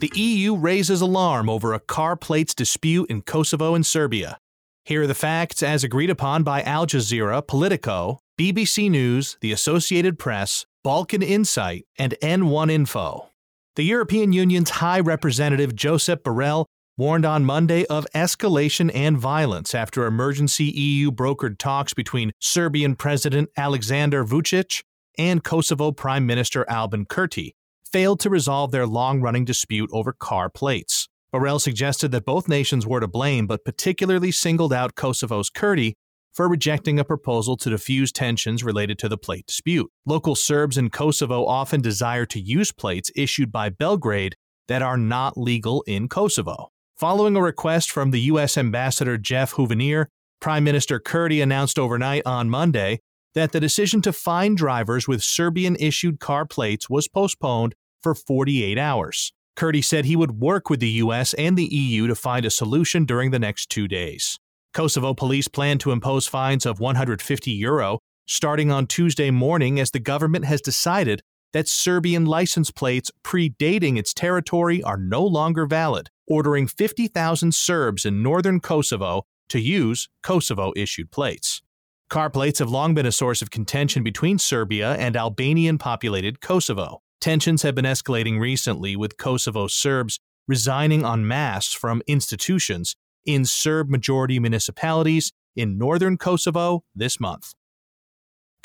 The 0.00 0.10
EU 0.14 0.56
raises 0.56 1.00
alarm 1.00 1.48
over 1.48 1.72
a 1.72 1.80
car 1.80 2.16
plates 2.16 2.54
dispute 2.54 3.08
in 3.08 3.22
Kosovo 3.22 3.74
and 3.74 3.86
Serbia. 3.86 4.38
Here 4.84 5.02
are 5.02 5.06
the 5.06 5.14
facts 5.14 5.62
as 5.62 5.84
agreed 5.84 6.10
upon 6.10 6.42
by 6.42 6.60
Al 6.62 6.86
Jazeera, 6.86 7.46
Politico, 7.46 8.18
BBC 8.36 8.90
News, 8.90 9.36
the 9.40 9.52
Associated 9.52 10.18
Press, 10.18 10.66
Balkan 10.82 11.22
Insight, 11.22 11.86
and 12.00 12.16
N1 12.20 12.68
Info. 12.68 13.28
The 13.76 13.84
European 13.84 14.32
Union's 14.32 14.70
High 14.70 14.98
Representative 14.98 15.76
Josep 15.76 16.24
Borrell 16.24 16.66
warned 16.96 17.24
on 17.24 17.44
Monday 17.44 17.86
of 17.86 18.08
escalation 18.12 18.90
and 18.92 19.16
violence 19.16 19.72
after 19.72 20.04
emergency 20.04 20.64
EU 20.64 21.12
brokered 21.12 21.58
talks 21.58 21.94
between 21.94 22.32
Serbian 22.40 22.96
President 22.96 23.50
Alexander 23.56 24.24
Vucic 24.24 24.82
and 25.16 25.44
Kosovo 25.44 25.92
Prime 25.92 26.26
Minister 26.26 26.68
Albin 26.68 27.06
Kurti 27.06 27.52
failed 27.84 28.18
to 28.18 28.30
resolve 28.30 28.72
their 28.72 28.86
long 28.86 29.20
running 29.20 29.44
dispute 29.44 29.90
over 29.92 30.12
car 30.12 30.50
plates. 30.50 31.08
Borrell 31.32 31.60
suggested 31.60 32.12
that 32.12 32.26
both 32.26 32.48
nations 32.48 32.86
were 32.86 33.00
to 33.00 33.08
blame, 33.08 33.46
but 33.46 33.64
particularly 33.64 34.30
singled 34.30 34.72
out 34.72 34.94
Kosovo's 34.94 35.48
Kurti 35.50 35.94
for 36.32 36.48
rejecting 36.48 36.98
a 36.98 37.04
proposal 37.04 37.56
to 37.58 37.70
diffuse 37.70 38.12
tensions 38.12 38.62
related 38.62 38.98
to 38.98 39.08
the 39.08 39.16
plate 39.16 39.46
dispute. 39.46 39.90
Local 40.06 40.34
Serbs 40.34 40.76
in 40.76 40.90
Kosovo 40.90 41.46
often 41.46 41.80
desire 41.80 42.26
to 42.26 42.40
use 42.40 42.72
plates 42.72 43.10
issued 43.16 43.50
by 43.50 43.70
Belgrade 43.70 44.36
that 44.68 44.82
are 44.82 44.96
not 44.96 45.36
legal 45.38 45.82
in 45.86 46.08
Kosovo. 46.08 46.68
Following 46.96 47.36
a 47.36 47.42
request 47.42 47.90
from 47.90 48.10
the 48.10 48.20
U.S. 48.20 48.56
Ambassador 48.56 49.18
Jeff 49.18 49.54
Hovenier, 49.54 50.06
Prime 50.40 50.64
Minister 50.64 51.00
Kurti 51.00 51.42
announced 51.42 51.78
overnight 51.78 52.22
on 52.26 52.50
Monday 52.50 53.00
that 53.34 53.52
the 53.52 53.60
decision 53.60 54.02
to 54.02 54.12
fine 54.12 54.54
drivers 54.54 55.08
with 55.08 55.22
Serbian 55.22 55.76
issued 55.76 56.20
car 56.20 56.44
plates 56.46 56.90
was 56.90 57.08
postponed 57.08 57.74
for 58.02 58.14
48 58.14 58.78
hours. 58.78 59.32
Kurti 59.56 59.84
said 59.84 60.04
he 60.04 60.16
would 60.16 60.40
work 60.40 60.70
with 60.70 60.80
the 60.80 60.90
US 60.90 61.34
and 61.34 61.56
the 61.56 61.64
EU 61.64 62.06
to 62.06 62.14
find 62.14 62.44
a 62.44 62.50
solution 62.50 63.04
during 63.04 63.30
the 63.30 63.38
next 63.38 63.68
two 63.68 63.86
days. 63.86 64.38
Kosovo 64.72 65.12
police 65.12 65.48
plan 65.48 65.78
to 65.78 65.92
impose 65.92 66.26
fines 66.26 66.64
of 66.64 66.80
150 66.80 67.50
euro 67.50 67.98
starting 68.26 68.70
on 68.70 68.86
Tuesday 68.86 69.30
morning 69.30 69.78
as 69.78 69.90
the 69.90 69.98
government 69.98 70.44
has 70.44 70.60
decided 70.60 71.22
that 71.52 71.68
Serbian 71.68 72.24
license 72.24 72.70
plates 72.70 73.10
predating 73.22 73.98
its 73.98 74.14
territory 74.14 74.82
are 74.82 74.96
no 74.96 75.22
longer 75.22 75.66
valid, 75.66 76.08
ordering 76.26 76.66
50,000 76.66 77.54
Serbs 77.54 78.06
in 78.06 78.22
northern 78.22 78.58
Kosovo 78.60 79.24
to 79.50 79.60
use 79.60 80.08
Kosovo 80.22 80.72
issued 80.76 81.10
plates. 81.10 81.60
Car 82.08 82.30
plates 82.30 82.58
have 82.58 82.70
long 82.70 82.94
been 82.94 83.06
a 83.06 83.12
source 83.12 83.42
of 83.42 83.50
contention 83.50 84.02
between 84.02 84.38
Serbia 84.38 84.94
and 84.94 85.16
Albanian 85.16 85.78
populated 85.78 86.40
Kosovo. 86.40 87.02
Tensions 87.22 87.62
have 87.62 87.76
been 87.76 87.84
escalating 87.84 88.40
recently, 88.40 88.96
with 88.96 89.16
Kosovo 89.16 89.68
Serbs 89.68 90.18
resigning 90.48 91.06
en 91.06 91.24
masse 91.24 91.72
from 91.72 92.02
institutions 92.08 92.96
in 93.24 93.44
Serb 93.44 93.88
majority 93.88 94.40
municipalities 94.40 95.30
in 95.54 95.78
northern 95.78 96.16
Kosovo 96.16 96.82
this 96.96 97.20
month. 97.20 97.52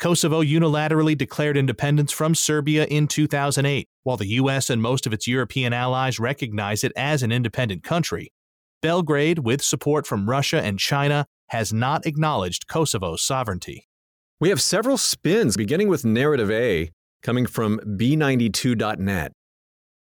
Kosovo 0.00 0.42
unilaterally 0.42 1.16
declared 1.16 1.56
independence 1.56 2.10
from 2.10 2.34
Serbia 2.34 2.84
in 2.86 3.06
2008, 3.06 3.86
while 4.02 4.16
the 4.16 4.26
U.S. 4.26 4.70
and 4.70 4.82
most 4.82 5.06
of 5.06 5.12
its 5.12 5.28
European 5.28 5.72
allies 5.72 6.18
recognize 6.18 6.82
it 6.82 6.90
as 6.96 7.22
an 7.22 7.30
independent 7.30 7.84
country. 7.84 8.32
Belgrade, 8.82 9.38
with 9.38 9.62
support 9.62 10.04
from 10.04 10.28
Russia 10.28 10.60
and 10.60 10.80
China, 10.80 11.26
has 11.50 11.72
not 11.72 12.04
acknowledged 12.06 12.66
Kosovo's 12.66 13.22
sovereignty. 13.22 13.86
We 14.40 14.48
have 14.48 14.60
several 14.60 14.96
spins, 14.96 15.56
beginning 15.56 15.86
with 15.86 16.04
Narrative 16.04 16.50
A, 16.50 16.90
coming 17.22 17.46
from 17.46 17.78
B92.net. 17.80 19.32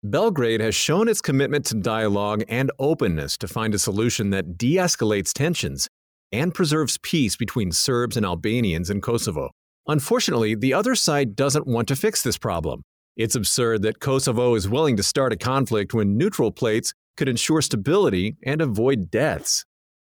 Belgrade 0.04 0.62
has 0.62 0.76
shown 0.76 1.08
its 1.08 1.22
commitment 1.22 1.66
to 1.66 1.76
dialogue 1.76 2.44
and 2.48 2.72
openness 2.78 3.38
to 3.38 3.48
find 3.48 3.74
a 3.74 3.80
solution 3.80 4.30
that 4.30 4.58
de 4.58 4.76
escalates 4.76 5.34
tensions 5.34 5.88
and 6.32 6.54
preserves 6.54 6.98
peace 7.02 7.36
between 7.36 7.72
Serbs 7.72 8.18
and 8.18 8.26
Albanians 8.26 8.90
in 8.90 9.02
Kosovo. 9.02 9.50
Unfortunately, 9.88 10.56
the 10.56 10.74
other 10.74 10.96
side 10.96 11.36
doesn't 11.36 11.68
want 11.68 11.88
to 11.88 11.96
fix 11.96 12.22
this 12.22 12.38
problem. 12.38 12.82
It's 13.16 13.36
absurd 13.36 13.84
that 13.84 14.00
Kosovo 14.00 14.56
is 14.56 14.68
willing 14.68 14.98
to 14.98 15.04
start 15.04 15.32
a 15.32 15.38
conflict 15.38 15.94
when 15.94 16.18
neutral 16.18 16.52
plates 16.52 16.94
could 17.16 17.30
ensure 17.30 17.62
stability 17.62 18.36
and 18.44 18.62
avoid 18.62 19.10
deaths. 19.10 19.64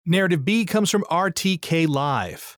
Narrative 0.06 0.43
B 0.43 0.65
comes 0.65 0.89
from 0.89 1.04
RTK 1.10 1.88
Live. 1.88 2.57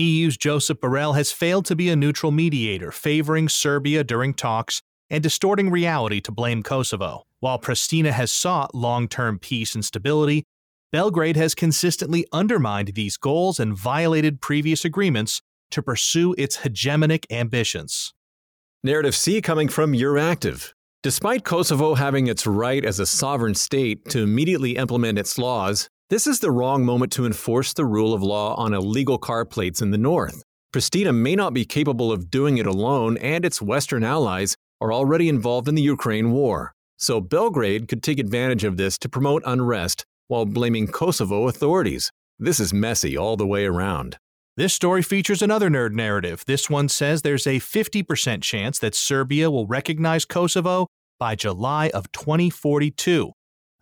EU's 0.00 0.38
Josep 0.38 0.76
Borrell 0.76 1.14
has 1.14 1.30
failed 1.30 1.66
to 1.66 1.76
be 1.76 1.90
a 1.90 1.96
neutral 1.96 2.32
mediator, 2.32 2.90
favoring 2.90 3.50
Serbia 3.50 4.02
during 4.02 4.32
talks 4.32 4.80
and 5.10 5.22
distorting 5.22 5.70
reality 5.70 6.20
to 6.22 6.32
blame 6.32 6.62
Kosovo. 6.62 7.24
While 7.40 7.58
Pristina 7.58 8.10
has 8.12 8.32
sought 8.32 8.74
long 8.74 9.08
term 9.08 9.38
peace 9.38 9.74
and 9.74 9.84
stability, 9.84 10.44
Belgrade 10.90 11.36
has 11.36 11.54
consistently 11.54 12.26
undermined 12.32 12.88
these 12.94 13.16
goals 13.16 13.60
and 13.60 13.76
violated 13.76 14.40
previous 14.40 14.84
agreements 14.84 15.42
to 15.70 15.82
pursue 15.82 16.34
its 16.38 16.58
hegemonic 16.58 17.26
ambitions. 17.30 18.14
Narrative 18.82 19.14
C 19.14 19.42
coming 19.42 19.68
from 19.68 19.92
Euractiv. 19.92 20.72
Despite 21.02 21.44
Kosovo 21.44 21.94
having 21.94 22.26
its 22.26 22.46
right 22.46 22.84
as 22.84 22.98
a 22.98 23.06
sovereign 23.06 23.54
state 23.54 24.08
to 24.10 24.22
immediately 24.22 24.76
implement 24.76 25.18
its 25.18 25.38
laws, 25.38 25.88
this 26.10 26.26
is 26.26 26.40
the 26.40 26.50
wrong 26.50 26.84
moment 26.84 27.12
to 27.12 27.24
enforce 27.24 27.72
the 27.72 27.86
rule 27.86 28.12
of 28.12 28.20
law 28.20 28.56
on 28.56 28.74
illegal 28.74 29.16
car 29.16 29.44
plates 29.44 29.80
in 29.80 29.92
the 29.92 29.96
north. 29.98 30.42
Pristina 30.74 31.14
may 31.14 31.36
not 31.36 31.54
be 31.54 31.64
capable 31.64 32.10
of 32.10 32.32
doing 32.32 32.58
it 32.58 32.66
alone, 32.66 33.16
and 33.18 33.44
its 33.44 33.62
Western 33.62 34.02
allies 34.02 34.56
are 34.80 34.92
already 34.92 35.28
involved 35.28 35.68
in 35.68 35.76
the 35.76 35.82
Ukraine 35.82 36.32
war. 36.32 36.74
So 36.96 37.20
Belgrade 37.20 37.86
could 37.86 38.02
take 38.02 38.18
advantage 38.18 38.64
of 38.64 38.76
this 38.76 38.98
to 38.98 39.08
promote 39.08 39.44
unrest 39.46 40.04
while 40.26 40.46
blaming 40.46 40.88
Kosovo 40.88 41.46
authorities. 41.46 42.10
This 42.40 42.58
is 42.58 42.74
messy 42.74 43.16
all 43.16 43.36
the 43.36 43.46
way 43.46 43.64
around. 43.64 44.18
This 44.56 44.74
story 44.74 45.02
features 45.02 45.42
another 45.42 45.70
nerd 45.70 45.92
narrative. 45.92 46.42
This 46.44 46.68
one 46.68 46.88
says 46.88 47.22
there's 47.22 47.46
a 47.46 47.60
50% 47.60 48.42
chance 48.42 48.80
that 48.80 48.96
Serbia 48.96 49.48
will 49.48 49.68
recognize 49.68 50.24
Kosovo 50.24 50.88
by 51.20 51.36
July 51.36 51.88
of 51.94 52.10
2042 52.10 53.32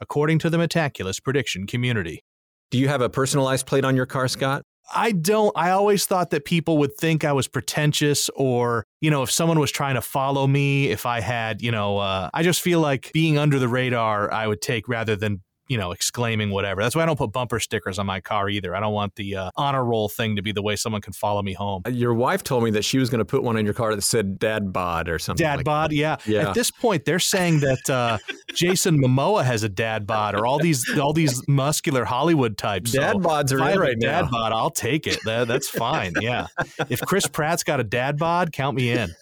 according 0.00 0.38
to 0.40 0.50
the 0.50 0.58
Metaculus 0.58 1.22
prediction 1.22 1.66
community. 1.66 2.22
Do 2.70 2.78
you 2.78 2.88
have 2.88 3.00
a 3.00 3.08
personalized 3.08 3.66
plate 3.66 3.84
on 3.84 3.96
your 3.96 4.06
car, 4.06 4.28
Scott? 4.28 4.62
I 4.94 5.12
don't. 5.12 5.52
I 5.56 5.70
always 5.70 6.06
thought 6.06 6.30
that 6.30 6.44
people 6.44 6.78
would 6.78 6.96
think 6.96 7.24
I 7.24 7.32
was 7.32 7.46
pretentious, 7.46 8.30
or, 8.34 8.84
you 9.00 9.10
know, 9.10 9.22
if 9.22 9.30
someone 9.30 9.58
was 9.58 9.70
trying 9.70 9.96
to 9.96 10.00
follow 10.00 10.46
me, 10.46 10.88
if 10.88 11.04
I 11.04 11.20
had, 11.20 11.60
you 11.60 11.70
know, 11.70 11.98
uh, 11.98 12.30
I 12.32 12.42
just 12.42 12.62
feel 12.62 12.80
like 12.80 13.10
being 13.12 13.36
under 13.36 13.58
the 13.58 13.68
radar, 13.68 14.32
I 14.32 14.46
would 14.46 14.62
take 14.62 14.88
rather 14.88 15.14
than 15.14 15.42
you 15.68 15.76
know, 15.76 15.92
exclaiming 15.92 16.50
whatever. 16.50 16.82
That's 16.82 16.96
why 16.96 17.02
I 17.02 17.06
don't 17.06 17.18
put 17.18 17.32
bumper 17.32 17.60
stickers 17.60 17.98
on 17.98 18.06
my 18.06 18.20
car 18.20 18.48
either. 18.48 18.74
I 18.74 18.80
don't 18.80 18.94
want 18.94 19.14
the 19.16 19.36
uh, 19.36 19.50
honor 19.56 19.84
roll 19.84 20.08
thing 20.08 20.36
to 20.36 20.42
be 20.42 20.52
the 20.52 20.62
way 20.62 20.76
someone 20.76 21.02
can 21.02 21.12
follow 21.12 21.42
me 21.42 21.52
home. 21.52 21.82
Uh, 21.86 21.90
your 21.90 22.14
wife 22.14 22.42
told 22.42 22.64
me 22.64 22.70
that 22.70 22.84
she 22.84 22.98
was 22.98 23.10
going 23.10 23.18
to 23.18 23.24
put 23.24 23.42
one 23.42 23.56
in 23.56 23.64
your 23.64 23.74
car 23.74 23.94
that 23.94 24.02
said 24.02 24.38
"Dad 24.38 24.72
Bod" 24.72 25.08
or 25.08 25.18
something. 25.18 25.44
Dad 25.44 25.58
like 25.58 25.64
bod, 25.64 25.92
yeah. 25.92 26.16
Yeah. 26.26 26.48
At 26.48 26.54
this 26.54 26.70
point, 26.70 27.04
they're 27.04 27.18
saying 27.18 27.60
that 27.60 27.90
uh, 27.90 28.18
Jason 28.54 28.98
Momoa 28.98 29.44
has 29.44 29.62
a 29.62 29.68
dad 29.68 30.06
bod, 30.06 30.34
or 30.34 30.46
all 30.46 30.58
these 30.58 30.88
all 30.98 31.12
these 31.12 31.46
muscular 31.46 32.04
Hollywood 32.04 32.56
types. 32.56 32.92
Dad 32.92 33.12
so 33.12 33.18
bods 33.20 33.52
are 33.52 33.70
in 33.70 33.78
right 33.78 33.98
dad 33.98 34.22
now. 34.22 34.30
bod, 34.30 34.52
I'll 34.52 34.70
take 34.70 35.06
it. 35.06 35.18
That, 35.24 35.48
that's 35.48 35.68
fine. 35.68 36.14
Yeah. 36.20 36.46
If 36.88 37.00
Chris 37.02 37.26
Pratt's 37.26 37.62
got 37.62 37.80
a 37.80 37.84
dad 37.84 38.18
bod, 38.18 38.52
count 38.52 38.76
me 38.76 38.90
in. 38.90 39.14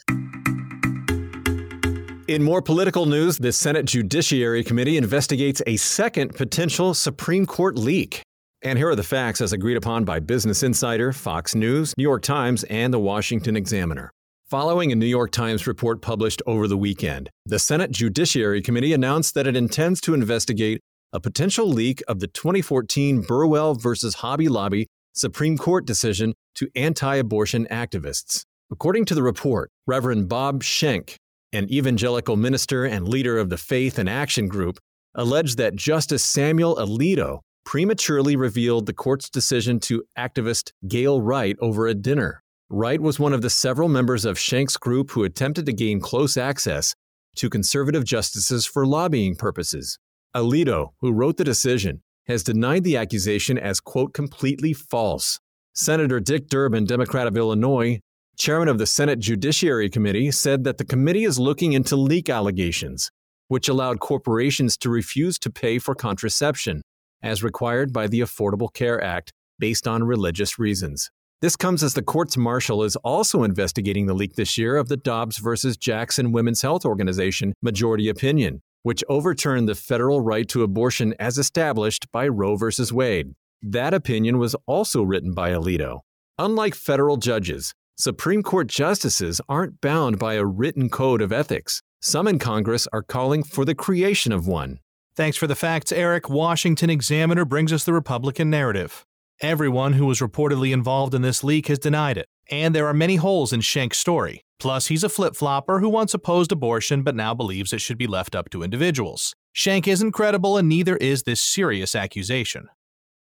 In 2.29 2.43
more 2.43 2.61
political 2.61 3.07
news, 3.07 3.39
the 3.39 3.53
Senate 3.53 3.85
Judiciary 3.85 4.65
Committee 4.65 4.97
investigates 4.97 5.63
a 5.65 5.77
second 5.77 6.35
potential 6.35 6.93
Supreme 6.93 7.47
Court 7.47 7.79
leak. 7.79 8.21
And 8.63 8.77
here 8.77 8.89
are 8.89 8.97
the 8.97 9.05
facts 9.05 9.41
as 9.41 9.53
agreed 9.53 9.77
upon 9.77 10.05
by 10.05 10.19
Business 10.19 10.65
Insider, 10.65 11.13
Fox 11.13 11.55
News, 11.55 11.95
New 11.97 12.03
York 12.03 12.23
Times, 12.23 12.65
and 12.65 12.93
the 12.93 12.99
Washington 12.99 13.57
Examiner. 13.57 14.11
Following 14.49 14.91
a 14.91 14.97
New 14.97 15.07
York 15.07 15.31
Times 15.31 15.69
report 15.69 16.03
published 16.03 16.43
over 16.49 16.67
the 16.67 16.77
weekend, 16.77 17.31
the 17.45 17.61
Senate 17.61 17.93
Judiciary 17.93 18.61
Committee 18.61 18.93
announced 18.93 19.35
that 19.35 19.47
it 19.47 19.57
intends 19.57 20.01
to 20.01 20.13
investigate 20.13 20.81
a 21.13 21.21
potential 21.21 21.69
leak 21.69 22.03
of 22.09 22.19
the 22.19 22.27
2014 22.27 23.21
Burwell 23.21 23.77
versus 23.77 24.17
Hobby 24.17 24.49
Lobby 24.49 24.89
Supreme 25.13 25.57
Court 25.57 25.87
decision 25.87 26.35
to 26.57 26.69
anti 26.75 27.15
abortion 27.15 27.69
activists. 27.71 28.43
According 28.69 29.05
to 29.05 29.15
the 29.15 29.23
report, 29.23 29.71
Reverend 29.87 30.29
Bob 30.29 30.65
Schenck, 30.65 31.17
an 31.53 31.71
evangelical 31.73 32.37
minister 32.37 32.85
and 32.85 33.09
leader 33.09 33.39
of 33.39 33.51
the 33.51 33.57
Faith 33.57 33.99
and 33.99 34.09
Action 34.09 34.49
Group, 34.49 34.79
alleged 35.15 35.59
that 35.59 35.77
Justice 35.77 36.25
Samuel 36.25 36.77
Alito 36.77 37.41
prematurely 37.65 38.37
revealed 38.37 38.87
the 38.87 38.93
court's 38.93 39.29
decision 39.29 39.81
to 39.81 40.05
activist 40.17 40.71
Gayle 40.87 41.21
Wright 41.21 41.57
over 41.61 41.87
a 41.87 41.95
dinner. 41.95 42.43
Wright 42.69 43.01
was 43.01 43.19
one 43.19 43.33
of 43.33 43.43
the 43.43 43.51
several 43.51 43.89
members 43.89 44.25
of 44.25 44.39
Schenck's 44.39 44.77
group 44.77 45.11
who 45.11 45.25
attempted 45.25 45.67
to 45.67 45.73
gain 45.73 46.01
close 46.01 46.37
access 46.37 46.95
to 47.37 47.51
conservative 47.51 48.05
justices 48.05 48.67
for 48.67 48.87
lobbying 48.87 49.37
purposes. 49.37 49.99
Alito, 50.35 50.91
who 51.01 51.13
wrote 51.13 51.37
the 51.37 51.45
decision, 51.45 52.03
has 52.27 52.43
denied 52.43 52.85
the 52.85 52.97
accusation 52.97 53.59
as, 53.59 53.81
quote, 53.81 54.13
completely 54.15 54.73
false. 54.73 55.39
Senator 55.75 56.21
Dick 56.21 56.49
Durbin, 56.49 56.85
Democrat 56.85 57.27
of 57.27 57.37
Illinois, 57.37 58.01
chairman 58.37 58.69
of 58.69 58.79
the 58.79 58.87
Senate 58.87 59.19
Judiciary 59.19 59.89
Committee, 59.89 60.31
said 60.31 60.65
that 60.65 60.79
the 60.79 60.85
committee 60.85 61.25
is 61.25 61.39
looking 61.39 61.73
into 61.73 61.97
leak 61.97 62.29
allegations, 62.29 63.11
which 63.49 63.69
allowed 63.69 64.01
corporations 64.01 64.77
to 64.79 64.91
refuse 64.91 65.39
to 65.39 65.51
pay 65.51 65.79
for 65.79 65.95
contraception, 65.95 66.83
as 67.23 67.43
required 67.43 67.93
by 67.93 68.07
the 68.07 68.21
Affordable 68.21 68.73
Care 68.73 69.03
Act, 69.03 69.33
based 69.59 69.89
on 69.89 70.05
religious 70.05 70.59
reasons. 70.59 71.11
This 71.43 71.57
comes 71.57 71.83
as 71.83 71.95
the 71.95 72.03
court's 72.03 72.37
marshal 72.37 72.83
is 72.83 72.97
also 72.97 73.43
investigating 73.43 74.07
the 74.07 74.15
leak 74.15 74.37
this 74.37 74.57
year 74.57 74.77
of 74.77 74.89
the 74.89 74.97
Dobbs 74.97 75.39
versus 75.39 75.77
Jackson 75.77 76.33
Women's 76.33 76.63
Health 76.63 76.85
Organization 76.85 77.53
majority 77.63 78.09
opinion, 78.09 78.63
which 78.85 79.05
overturned 79.09 79.69
the 79.69 79.75
federal 79.75 80.21
right 80.21 80.49
to 80.49 80.63
abortion 80.63 81.15
as 81.19 81.37
established 81.39 82.11
by 82.11 82.27
Roe 82.27 82.57
versus 82.57 82.93
Wade. 82.93 83.35
That 83.61 83.93
opinion 83.93 84.39
was 84.39 84.57
also 84.67 85.03
written 85.03 85.35
by 85.35 85.51
Alito. 85.51 86.01
Unlike 86.39 86.75
federal 86.75 87.17
judges, 87.17 87.75
Supreme 87.99 88.43
Court 88.43 88.67
justices 88.67 89.41
aren't 89.49 89.81
bound 89.81 90.19
by 90.19 90.35
a 90.35 90.45
written 90.45 90.91
code 90.91 91.23
of 91.23 91.33
ethics. 91.33 91.81
Some 92.03 92.29
in 92.29 92.39
Congress 92.39 92.87
are 92.93 93.03
calling 93.03 93.43
for 93.43 93.65
the 93.65 93.75
creation 93.75 94.33
of 94.33 94.47
one. 94.47 94.81
Thanks 95.15 95.39
for 95.39 95.47
the 95.47 95.55
facts, 95.55 95.93
Eric. 95.93 96.29
Washington 96.29 96.91
Examiner 96.91 97.47
brings 97.47 97.73
us 97.73 97.85
the 97.85 97.95
Republican 97.95 98.51
narrative. 98.51 99.07
Everyone 99.41 99.95
who 99.95 100.05
was 100.05 100.21
reportedly 100.21 100.75
involved 100.75 101.15
in 101.15 101.23
this 101.23 101.43
leak 101.43 101.69
has 101.69 101.79
denied 101.79 102.19
it, 102.19 102.27
and 102.51 102.75
there 102.75 102.87
are 102.87 102.93
many 102.93 103.17
holes 103.17 103.51
in 103.55 103.63
Schenck's 103.63 103.97
story. 103.97 104.43
Plus, 104.59 104.89
he's 104.89 105.05
a 105.05 105.09
flip 105.09 105.35
flopper 105.35 105.81
who 105.81 105.89
once 105.89 106.13
opposed 106.13 106.53
abortion 106.53 107.03
but 107.03 107.15
now 107.17 107.33
believes 107.33 107.73
it 107.73 107.81
should 107.81 107.97
be 107.97 108.07
left 108.07 108.37
up 108.37 108.51
to 108.51 108.63
individuals. 108.63 109.35
Schenk 109.55 109.89
isn't 109.89 110.13
credible, 110.13 110.59
and 110.59 110.69
neither 110.69 110.99
is 110.99 111.23
this 111.23 111.43
serious 111.43 111.95
accusation. 111.95 112.69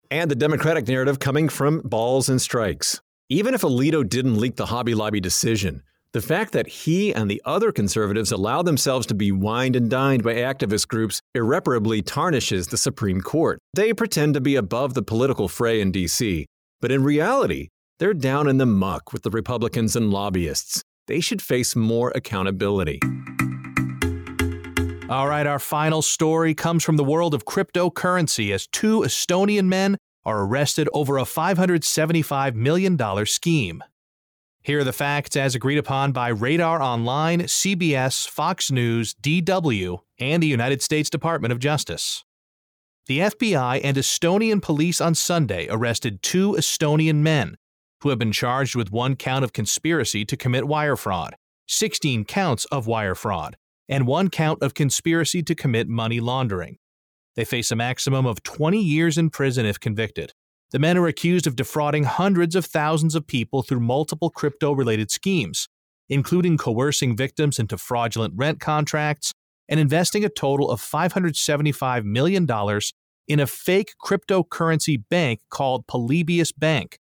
And 0.10 0.32
the 0.32 0.36
Democratic 0.36 0.88
narrative 0.88 1.20
coming 1.20 1.48
from 1.48 1.82
balls 1.82 2.28
and 2.28 2.42
strikes. 2.42 3.02
Even 3.34 3.56
if 3.56 3.62
Alito 3.62 4.08
didn't 4.08 4.38
leak 4.38 4.58
the 4.58 4.68
Hobby 4.68 4.94
Lobby 4.94 5.20
decision, 5.20 5.82
the 6.12 6.22
fact 6.22 6.54
that 6.54 6.68
he 6.68 7.12
and 7.12 7.32
the 7.32 7.42
other 7.46 7.72
conservatives 7.72 8.32
allow 8.32 8.62
themselves 8.62 9.08
to 9.08 9.16
be 9.16 9.32
wined 9.32 9.76
and 9.76 9.90
dined 9.90 10.22
by 10.22 10.36
activist 10.36 10.88
groups 10.88 11.20
irreparably 11.34 12.04
tarnishes 12.04 12.68
the 12.68 12.78
Supreme 12.78 13.22
Court. 13.22 13.58
They 13.74 13.92
pretend 13.92 14.36
to 14.36 14.40
be 14.40 14.56
above 14.56 14.94
the 14.94 15.02
political 15.02 15.48
fray 15.48 15.82
in 15.82 15.92
D.C., 15.92 16.46
but 16.80 16.92
in 16.92 17.04
reality, 17.04 17.70
they're 17.98 18.14
down 18.14 18.48
in 18.48 18.60
the 18.60 18.68
muck 18.68 19.12
with 19.12 19.24
the 19.24 19.32
Republicans 19.32 19.96
and 19.96 20.12
lobbyists. 20.12 20.84
They 21.08 21.20
should 21.20 21.42
face 21.42 21.76
more 21.76 22.12
accountability. 22.14 23.00
All 25.10 25.28
right, 25.28 25.48
our 25.48 25.58
final 25.58 26.04
story 26.04 26.54
comes 26.54 26.84
from 26.84 26.98
the 26.98 27.04
world 27.04 27.34
of 27.34 27.46
cryptocurrency 27.46 28.54
as 28.54 28.68
two 28.68 29.00
Estonian 29.00 29.66
men 29.66 29.98
are 30.26 30.44
arrested 30.44 30.88
over 30.94 31.18
a 31.18 31.24
$575 31.24 32.56
million 32.56 33.26
scheme. 33.26 33.84
Here 34.62 34.80
are 34.80 34.84
the 34.86 34.94
facts 34.94 35.36
as 35.36 35.56
agreed 35.56 35.78
upon 35.78 36.14
by 36.14 36.30
Radar 36.30 36.82
Online, 36.82 37.42
CBS, 37.42 38.28
Fox 38.28 38.72
News, 38.72 39.14
DW, 39.16 40.00
and 40.20 40.42
the 40.42 40.48
United 40.48 40.82
States 40.82 41.10
Department 41.10 41.52
of 41.52 41.60
Justice. 41.60 42.24
The 43.08 43.20
FBI 43.20 43.82
and 43.84 43.98
Estonian 43.98 44.62
police 44.62 45.02
on 45.02 45.16
Sunday 45.16 45.68
arrested 45.70 46.24
two 46.24 46.54
Estonian 46.54 47.18
men 47.18 47.58
who 48.00 48.10
have 48.10 48.20
been 48.20 48.32
charged 48.32 48.76
with 48.76 48.92
one 48.92 49.18
count 49.18 49.44
of 49.44 49.52
conspiracy 49.52 50.24
to 50.24 50.38
commit 50.38 50.66
wire 50.66 50.96
fraud, 50.96 51.36
16 51.68 52.24
counts 52.24 52.64
of 52.66 52.88
wire 52.88 53.16
fraud, 53.16 53.58
and 53.90 54.08
one 54.08 54.30
count 54.30 54.62
of 54.62 54.74
conspiracy 54.74 55.44
to 55.44 55.56
commit 55.56 55.90
money 55.90 56.22
laundering. 56.22 56.78
They 57.36 57.46
face 57.46 57.72
a 57.72 57.76
maximum 57.76 58.26
of 58.26 58.44
20 58.44 58.80
years 58.80 59.18
in 59.18 59.30
prison 59.30 59.66
if 59.66 59.80
convicted. 59.80 60.34
The 60.72 60.80
men 60.80 60.98
are 60.98 61.08
accused 61.08 61.48
of 61.48 61.56
defrauding 61.56 62.04
hundreds 62.04 62.56
of 62.56 62.66
thousands 62.66 63.16
of 63.16 63.28
people 63.28 63.62
through 63.62 63.80
multiple 63.80 64.30
crypto 64.30 64.72
related 64.72 65.12
schemes, 65.12 65.68
including 66.10 66.58
coercing 66.58 67.16
victims 67.16 67.60
into 67.60 67.78
fraudulent 67.78 68.34
rent 68.36 68.60
contracts 68.60 69.34
and 69.70 69.80
investing 69.80 70.26
a 70.26 70.30
total 70.30 70.70
of 70.70 70.82
$575 70.82 72.04
million 72.04 72.48
in 73.28 73.40
a 73.40 73.48
fake 73.48 73.94
cryptocurrency 74.04 75.02
bank 75.10 75.40
called 75.50 75.88
Polybius 75.88 76.52
Bank, 76.52 77.00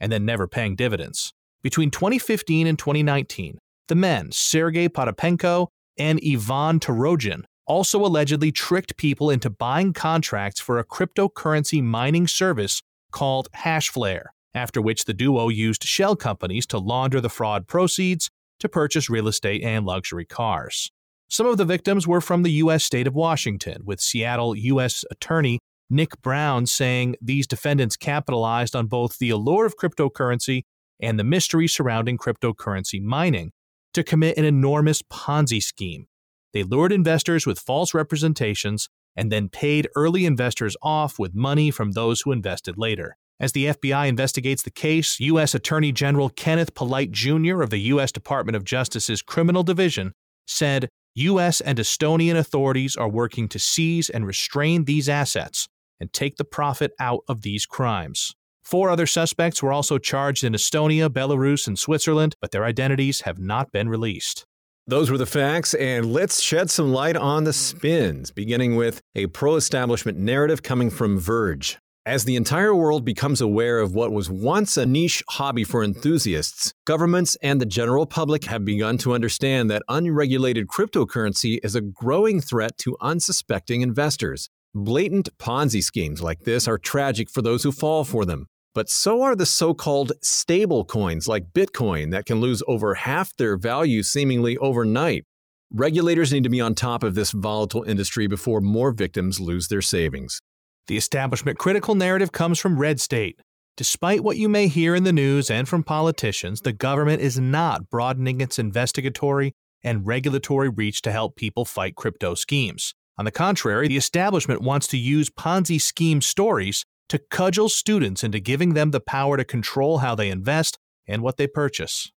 and 0.00 0.10
then 0.10 0.24
never 0.24 0.48
paying 0.48 0.74
dividends. 0.74 1.32
Between 1.62 1.90
2015 1.90 2.66
and 2.66 2.78
2019, 2.78 3.58
the 3.88 3.94
men, 3.94 4.32
Sergei 4.32 4.88
Potapenko 4.88 5.68
and 5.98 6.20
Ivan 6.26 6.80
Turogin, 6.80 7.44
also 7.66 8.04
allegedly 8.04 8.52
tricked 8.52 8.96
people 8.96 9.30
into 9.30 9.50
buying 9.50 9.92
contracts 9.92 10.60
for 10.60 10.78
a 10.78 10.84
cryptocurrency 10.84 11.82
mining 11.82 12.26
service 12.26 12.82
called 13.12 13.48
Hashflare, 13.56 14.26
after 14.54 14.80
which 14.80 15.04
the 15.04 15.14
duo 15.14 15.48
used 15.48 15.84
shell 15.84 16.16
companies 16.16 16.66
to 16.66 16.78
launder 16.78 17.20
the 17.20 17.28
fraud 17.28 17.66
proceeds 17.66 18.30
to 18.58 18.68
purchase 18.68 19.10
real 19.10 19.28
estate 19.28 19.62
and 19.62 19.86
luxury 19.86 20.24
cars. 20.24 20.90
Some 21.28 21.46
of 21.46 21.58
the 21.58 21.64
victims 21.64 22.06
were 22.06 22.20
from 22.20 22.42
the 22.42 22.52
U.S. 22.52 22.82
state 22.82 23.06
of 23.06 23.14
Washington, 23.14 23.82
with 23.84 24.00
Seattle 24.00 24.56
U.S. 24.56 25.04
Attorney 25.10 25.60
Nick 25.88 26.20
Brown 26.22 26.66
saying 26.66 27.16
these 27.20 27.46
defendants 27.46 27.96
capitalized 27.96 28.76
on 28.76 28.86
both 28.86 29.18
the 29.18 29.30
allure 29.30 29.66
of 29.66 29.76
cryptocurrency 29.76 30.62
and 31.00 31.18
the 31.18 31.24
mystery 31.24 31.66
surrounding 31.66 32.18
cryptocurrency 32.18 33.00
mining 33.00 33.52
to 33.94 34.04
commit 34.04 34.38
an 34.38 34.44
enormous 34.44 35.02
Ponzi 35.02 35.62
scheme. 35.62 36.06
They 36.52 36.62
lured 36.62 36.92
investors 36.92 37.46
with 37.46 37.58
false 37.58 37.94
representations 37.94 38.88
and 39.16 39.30
then 39.30 39.48
paid 39.48 39.88
early 39.96 40.24
investors 40.24 40.76
off 40.82 41.18
with 41.18 41.34
money 41.34 41.70
from 41.70 41.92
those 41.92 42.22
who 42.22 42.32
invested 42.32 42.76
later. 42.78 43.16
As 43.38 43.52
the 43.52 43.66
FBI 43.66 44.06
investigates 44.06 44.62
the 44.62 44.70
case, 44.70 45.18
U.S. 45.20 45.54
Attorney 45.54 45.92
General 45.92 46.28
Kenneth 46.28 46.74
Polite 46.74 47.10
Jr. 47.10 47.62
of 47.62 47.70
the 47.70 47.78
U.S. 47.78 48.12
Department 48.12 48.54
of 48.54 48.64
Justice's 48.64 49.22
Criminal 49.22 49.62
Division 49.62 50.12
said 50.46 50.88
U.S. 51.14 51.60
and 51.60 51.78
Estonian 51.78 52.36
authorities 52.36 52.96
are 52.96 53.08
working 53.08 53.48
to 53.48 53.58
seize 53.58 54.10
and 54.10 54.26
restrain 54.26 54.84
these 54.84 55.08
assets 55.08 55.68
and 55.98 56.12
take 56.12 56.36
the 56.36 56.44
profit 56.44 56.92
out 57.00 57.20
of 57.28 57.42
these 57.42 57.66
crimes. 57.66 58.34
Four 58.62 58.90
other 58.90 59.06
suspects 59.06 59.62
were 59.62 59.72
also 59.72 59.98
charged 59.98 60.44
in 60.44 60.52
Estonia, 60.52 61.08
Belarus, 61.08 61.66
and 61.66 61.78
Switzerland, 61.78 62.36
but 62.40 62.50
their 62.50 62.64
identities 62.64 63.22
have 63.22 63.38
not 63.38 63.72
been 63.72 63.88
released. 63.88 64.46
Those 64.90 65.08
were 65.08 65.18
the 65.18 65.24
facts, 65.24 65.72
and 65.74 66.12
let's 66.12 66.42
shed 66.42 66.68
some 66.68 66.92
light 66.92 67.14
on 67.14 67.44
the 67.44 67.52
spins, 67.52 68.32
beginning 68.32 68.74
with 68.74 69.00
a 69.14 69.28
pro 69.28 69.54
establishment 69.54 70.18
narrative 70.18 70.64
coming 70.64 70.90
from 70.90 71.16
Verge. 71.16 71.78
As 72.04 72.24
the 72.24 72.34
entire 72.34 72.74
world 72.74 73.04
becomes 73.04 73.40
aware 73.40 73.78
of 73.78 73.94
what 73.94 74.10
was 74.10 74.28
once 74.28 74.76
a 74.76 74.84
niche 74.84 75.22
hobby 75.28 75.62
for 75.62 75.84
enthusiasts, 75.84 76.72
governments 76.88 77.36
and 77.40 77.60
the 77.60 77.66
general 77.66 78.04
public 78.04 78.46
have 78.46 78.64
begun 78.64 78.98
to 78.98 79.14
understand 79.14 79.70
that 79.70 79.84
unregulated 79.88 80.66
cryptocurrency 80.66 81.60
is 81.62 81.76
a 81.76 81.80
growing 81.80 82.40
threat 82.40 82.76
to 82.78 82.96
unsuspecting 83.00 83.82
investors. 83.82 84.48
Blatant 84.74 85.28
Ponzi 85.38 85.84
schemes 85.84 86.20
like 86.20 86.40
this 86.40 86.66
are 86.66 86.78
tragic 86.78 87.30
for 87.30 87.42
those 87.42 87.62
who 87.62 87.70
fall 87.70 88.02
for 88.02 88.24
them, 88.24 88.48
but 88.74 88.88
so 88.88 89.22
are 89.22 89.34
the 89.34 89.46
so 89.46 89.74
called 89.74 90.12
stable 90.22 90.84
coins 90.84 91.26
like 91.26 91.52
Bitcoin 91.52 92.10
that 92.12 92.26
can 92.26 92.40
lose 92.40 92.62
over 92.68 92.94
half 92.94 93.34
their 93.36 93.56
value 93.56 94.02
seemingly 94.02 94.56
overnight. 94.58 95.24
Regulators 95.72 96.32
need 96.32 96.44
to 96.44 96.50
be 96.50 96.60
on 96.60 96.74
top 96.74 97.02
of 97.02 97.14
this 97.14 97.30
volatile 97.30 97.82
industry 97.84 98.26
before 98.26 98.60
more 98.60 98.92
victims 98.92 99.40
lose 99.40 99.68
their 99.68 99.82
savings. 99.82 100.40
The 100.86 100.96
establishment 100.96 101.58
critical 101.58 101.94
narrative 101.94 102.32
comes 102.32 102.58
from 102.58 102.78
Red 102.78 103.00
State. 103.00 103.40
Despite 103.76 104.22
what 104.22 104.36
you 104.36 104.48
may 104.48 104.68
hear 104.68 104.94
in 104.94 105.04
the 105.04 105.12
news 105.12 105.50
and 105.50 105.68
from 105.68 105.84
politicians, 105.84 106.60
the 106.60 106.72
government 106.72 107.22
is 107.22 107.38
not 107.38 107.88
broadening 107.88 108.40
its 108.40 108.58
investigatory 108.58 109.52
and 109.82 110.06
regulatory 110.06 110.68
reach 110.68 111.02
to 111.02 111.12
help 111.12 111.36
people 111.36 111.64
fight 111.64 111.94
crypto 111.94 112.34
schemes. 112.34 112.94
On 113.16 113.24
the 113.24 113.30
contrary, 113.30 113.88
the 113.88 113.96
establishment 113.96 114.62
wants 114.62 114.86
to 114.88 114.98
use 114.98 115.30
Ponzi 115.30 115.80
scheme 115.80 116.20
stories 116.20 116.84
to 117.10 117.18
cudgel 117.18 117.68
students 117.68 118.24
into 118.24 118.40
giving 118.40 118.74
them 118.74 118.92
the 118.92 119.00
power 119.00 119.36
to 119.36 119.44
control 119.44 119.98
how 119.98 120.14
they 120.14 120.30
invest 120.30 120.78
and 121.06 121.22
what 121.22 121.36
they 121.36 121.46
purchase. 121.46 122.10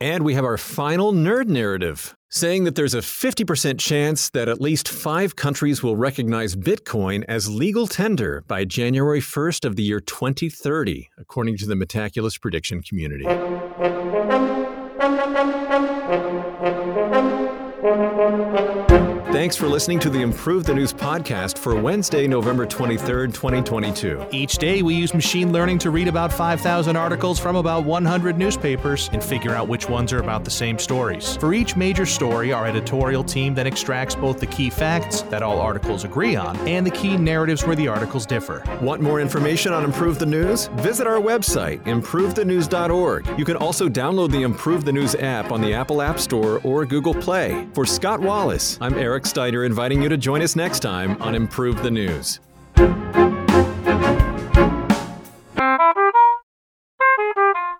And 0.00 0.24
we 0.24 0.34
have 0.34 0.44
our 0.44 0.56
final 0.56 1.12
nerd 1.12 1.46
narrative, 1.46 2.16
saying 2.30 2.64
that 2.64 2.74
there's 2.74 2.94
a 2.94 2.98
50% 2.98 3.78
chance 3.78 4.30
that 4.30 4.48
at 4.48 4.60
least 4.60 4.88
five 4.88 5.36
countries 5.36 5.82
will 5.82 5.96
recognize 5.96 6.56
Bitcoin 6.56 7.22
as 7.28 7.48
legal 7.48 7.86
tender 7.86 8.42
by 8.48 8.64
January 8.64 9.20
1st 9.20 9.64
of 9.64 9.76
the 9.76 9.82
year 9.82 10.00
2030, 10.00 11.10
according 11.18 11.56
to 11.58 11.66
the 11.66 11.74
Metaculus 11.74 12.40
prediction 12.40 12.82
community. 12.82 13.26
Thanks 19.32 19.54
for 19.54 19.68
listening 19.68 20.00
to 20.00 20.10
the 20.10 20.22
Improve 20.22 20.64
the 20.64 20.74
News 20.74 20.92
podcast 20.92 21.56
for 21.56 21.80
Wednesday, 21.80 22.26
November 22.26 22.66
23rd, 22.66 23.32
2022. 23.32 24.26
Each 24.32 24.58
day, 24.58 24.82
we 24.82 24.96
use 24.96 25.14
machine 25.14 25.52
learning 25.52 25.78
to 25.78 25.90
read 25.90 26.08
about 26.08 26.32
5,000 26.32 26.96
articles 26.96 27.38
from 27.38 27.54
about 27.54 27.84
100 27.84 28.36
newspapers 28.36 29.08
and 29.12 29.22
figure 29.22 29.54
out 29.54 29.68
which 29.68 29.88
ones 29.88 30.12
are 30.12 30.18
about 30.18 30.44
the 30.44 30.50
same 30.50 30.80
stories. 30.80 31.36
For 31.36 31.54
each 31.54 31.76
major 31.76 32.06
story, 32.06 32.52
our 32.52 32.66
editorial 32.66 33.22
team 33.22 33.54
then 33.54 33.68
extracts 33.68 34.16
both 34.16 34.40
the 34.40 34.48
key 34.48 34.68
facts 34.68 35.22
that 35.22 35.44
all 35.44 35.60
articles 35.60 36.02
agree 36.02 36.34
on 36.34 36.56
and 36.66 36.84
the 36.84 36.90
key 36.90 37.16
narratives 37.16 37.64
where 37.64 37.76
the 37.76 37.86
articles 37.86 38.26
differ. 38.26 38.64
Want 38.82 39.00
more 39.00 39.20
information 39.20 39.72
on 39.72 39.84
Improve 39.84 40.18
the 40.18 40.26
News? 40.26 40.66
Visit 40.78 41.06
our 41.06 41.20
website, 41.20 41.80
improvethenews.org. 41.84 43.38
You 43.38 43.44
can 43.44 43.56
also 43.56 43.88
download 43.88 44.32
the 44.32 44.42
Improve 44.42 44.84
the 44.84 44.92
News 44.92 45.14
app 45.14 45.52
on 45.52 45.60
the 45.60 45.72
Apple 45.72 46.02
App 46.02 46.18
Store 46.18 46.60
or 46.64 46.84
Google 46.84 47.14
Play. 47.14 47.68
For 47.74 47.86
Scott 47.86 48.18
Wallace, 48.20 48.76
I'm 48.80 48.94
Eric 48.94 49.19
Steiner 49.26 49.64
inviting 49.64 50.02
you 50.02 50.08
to 50.08 50.16
join 50.16 50.42
us 50.42 50.56
next 50.56 50.80
time 50.80 51.20
on 51.22 51.34
Improve 51.34 51.82
the 51.82 51.90
News. 51.90 52.40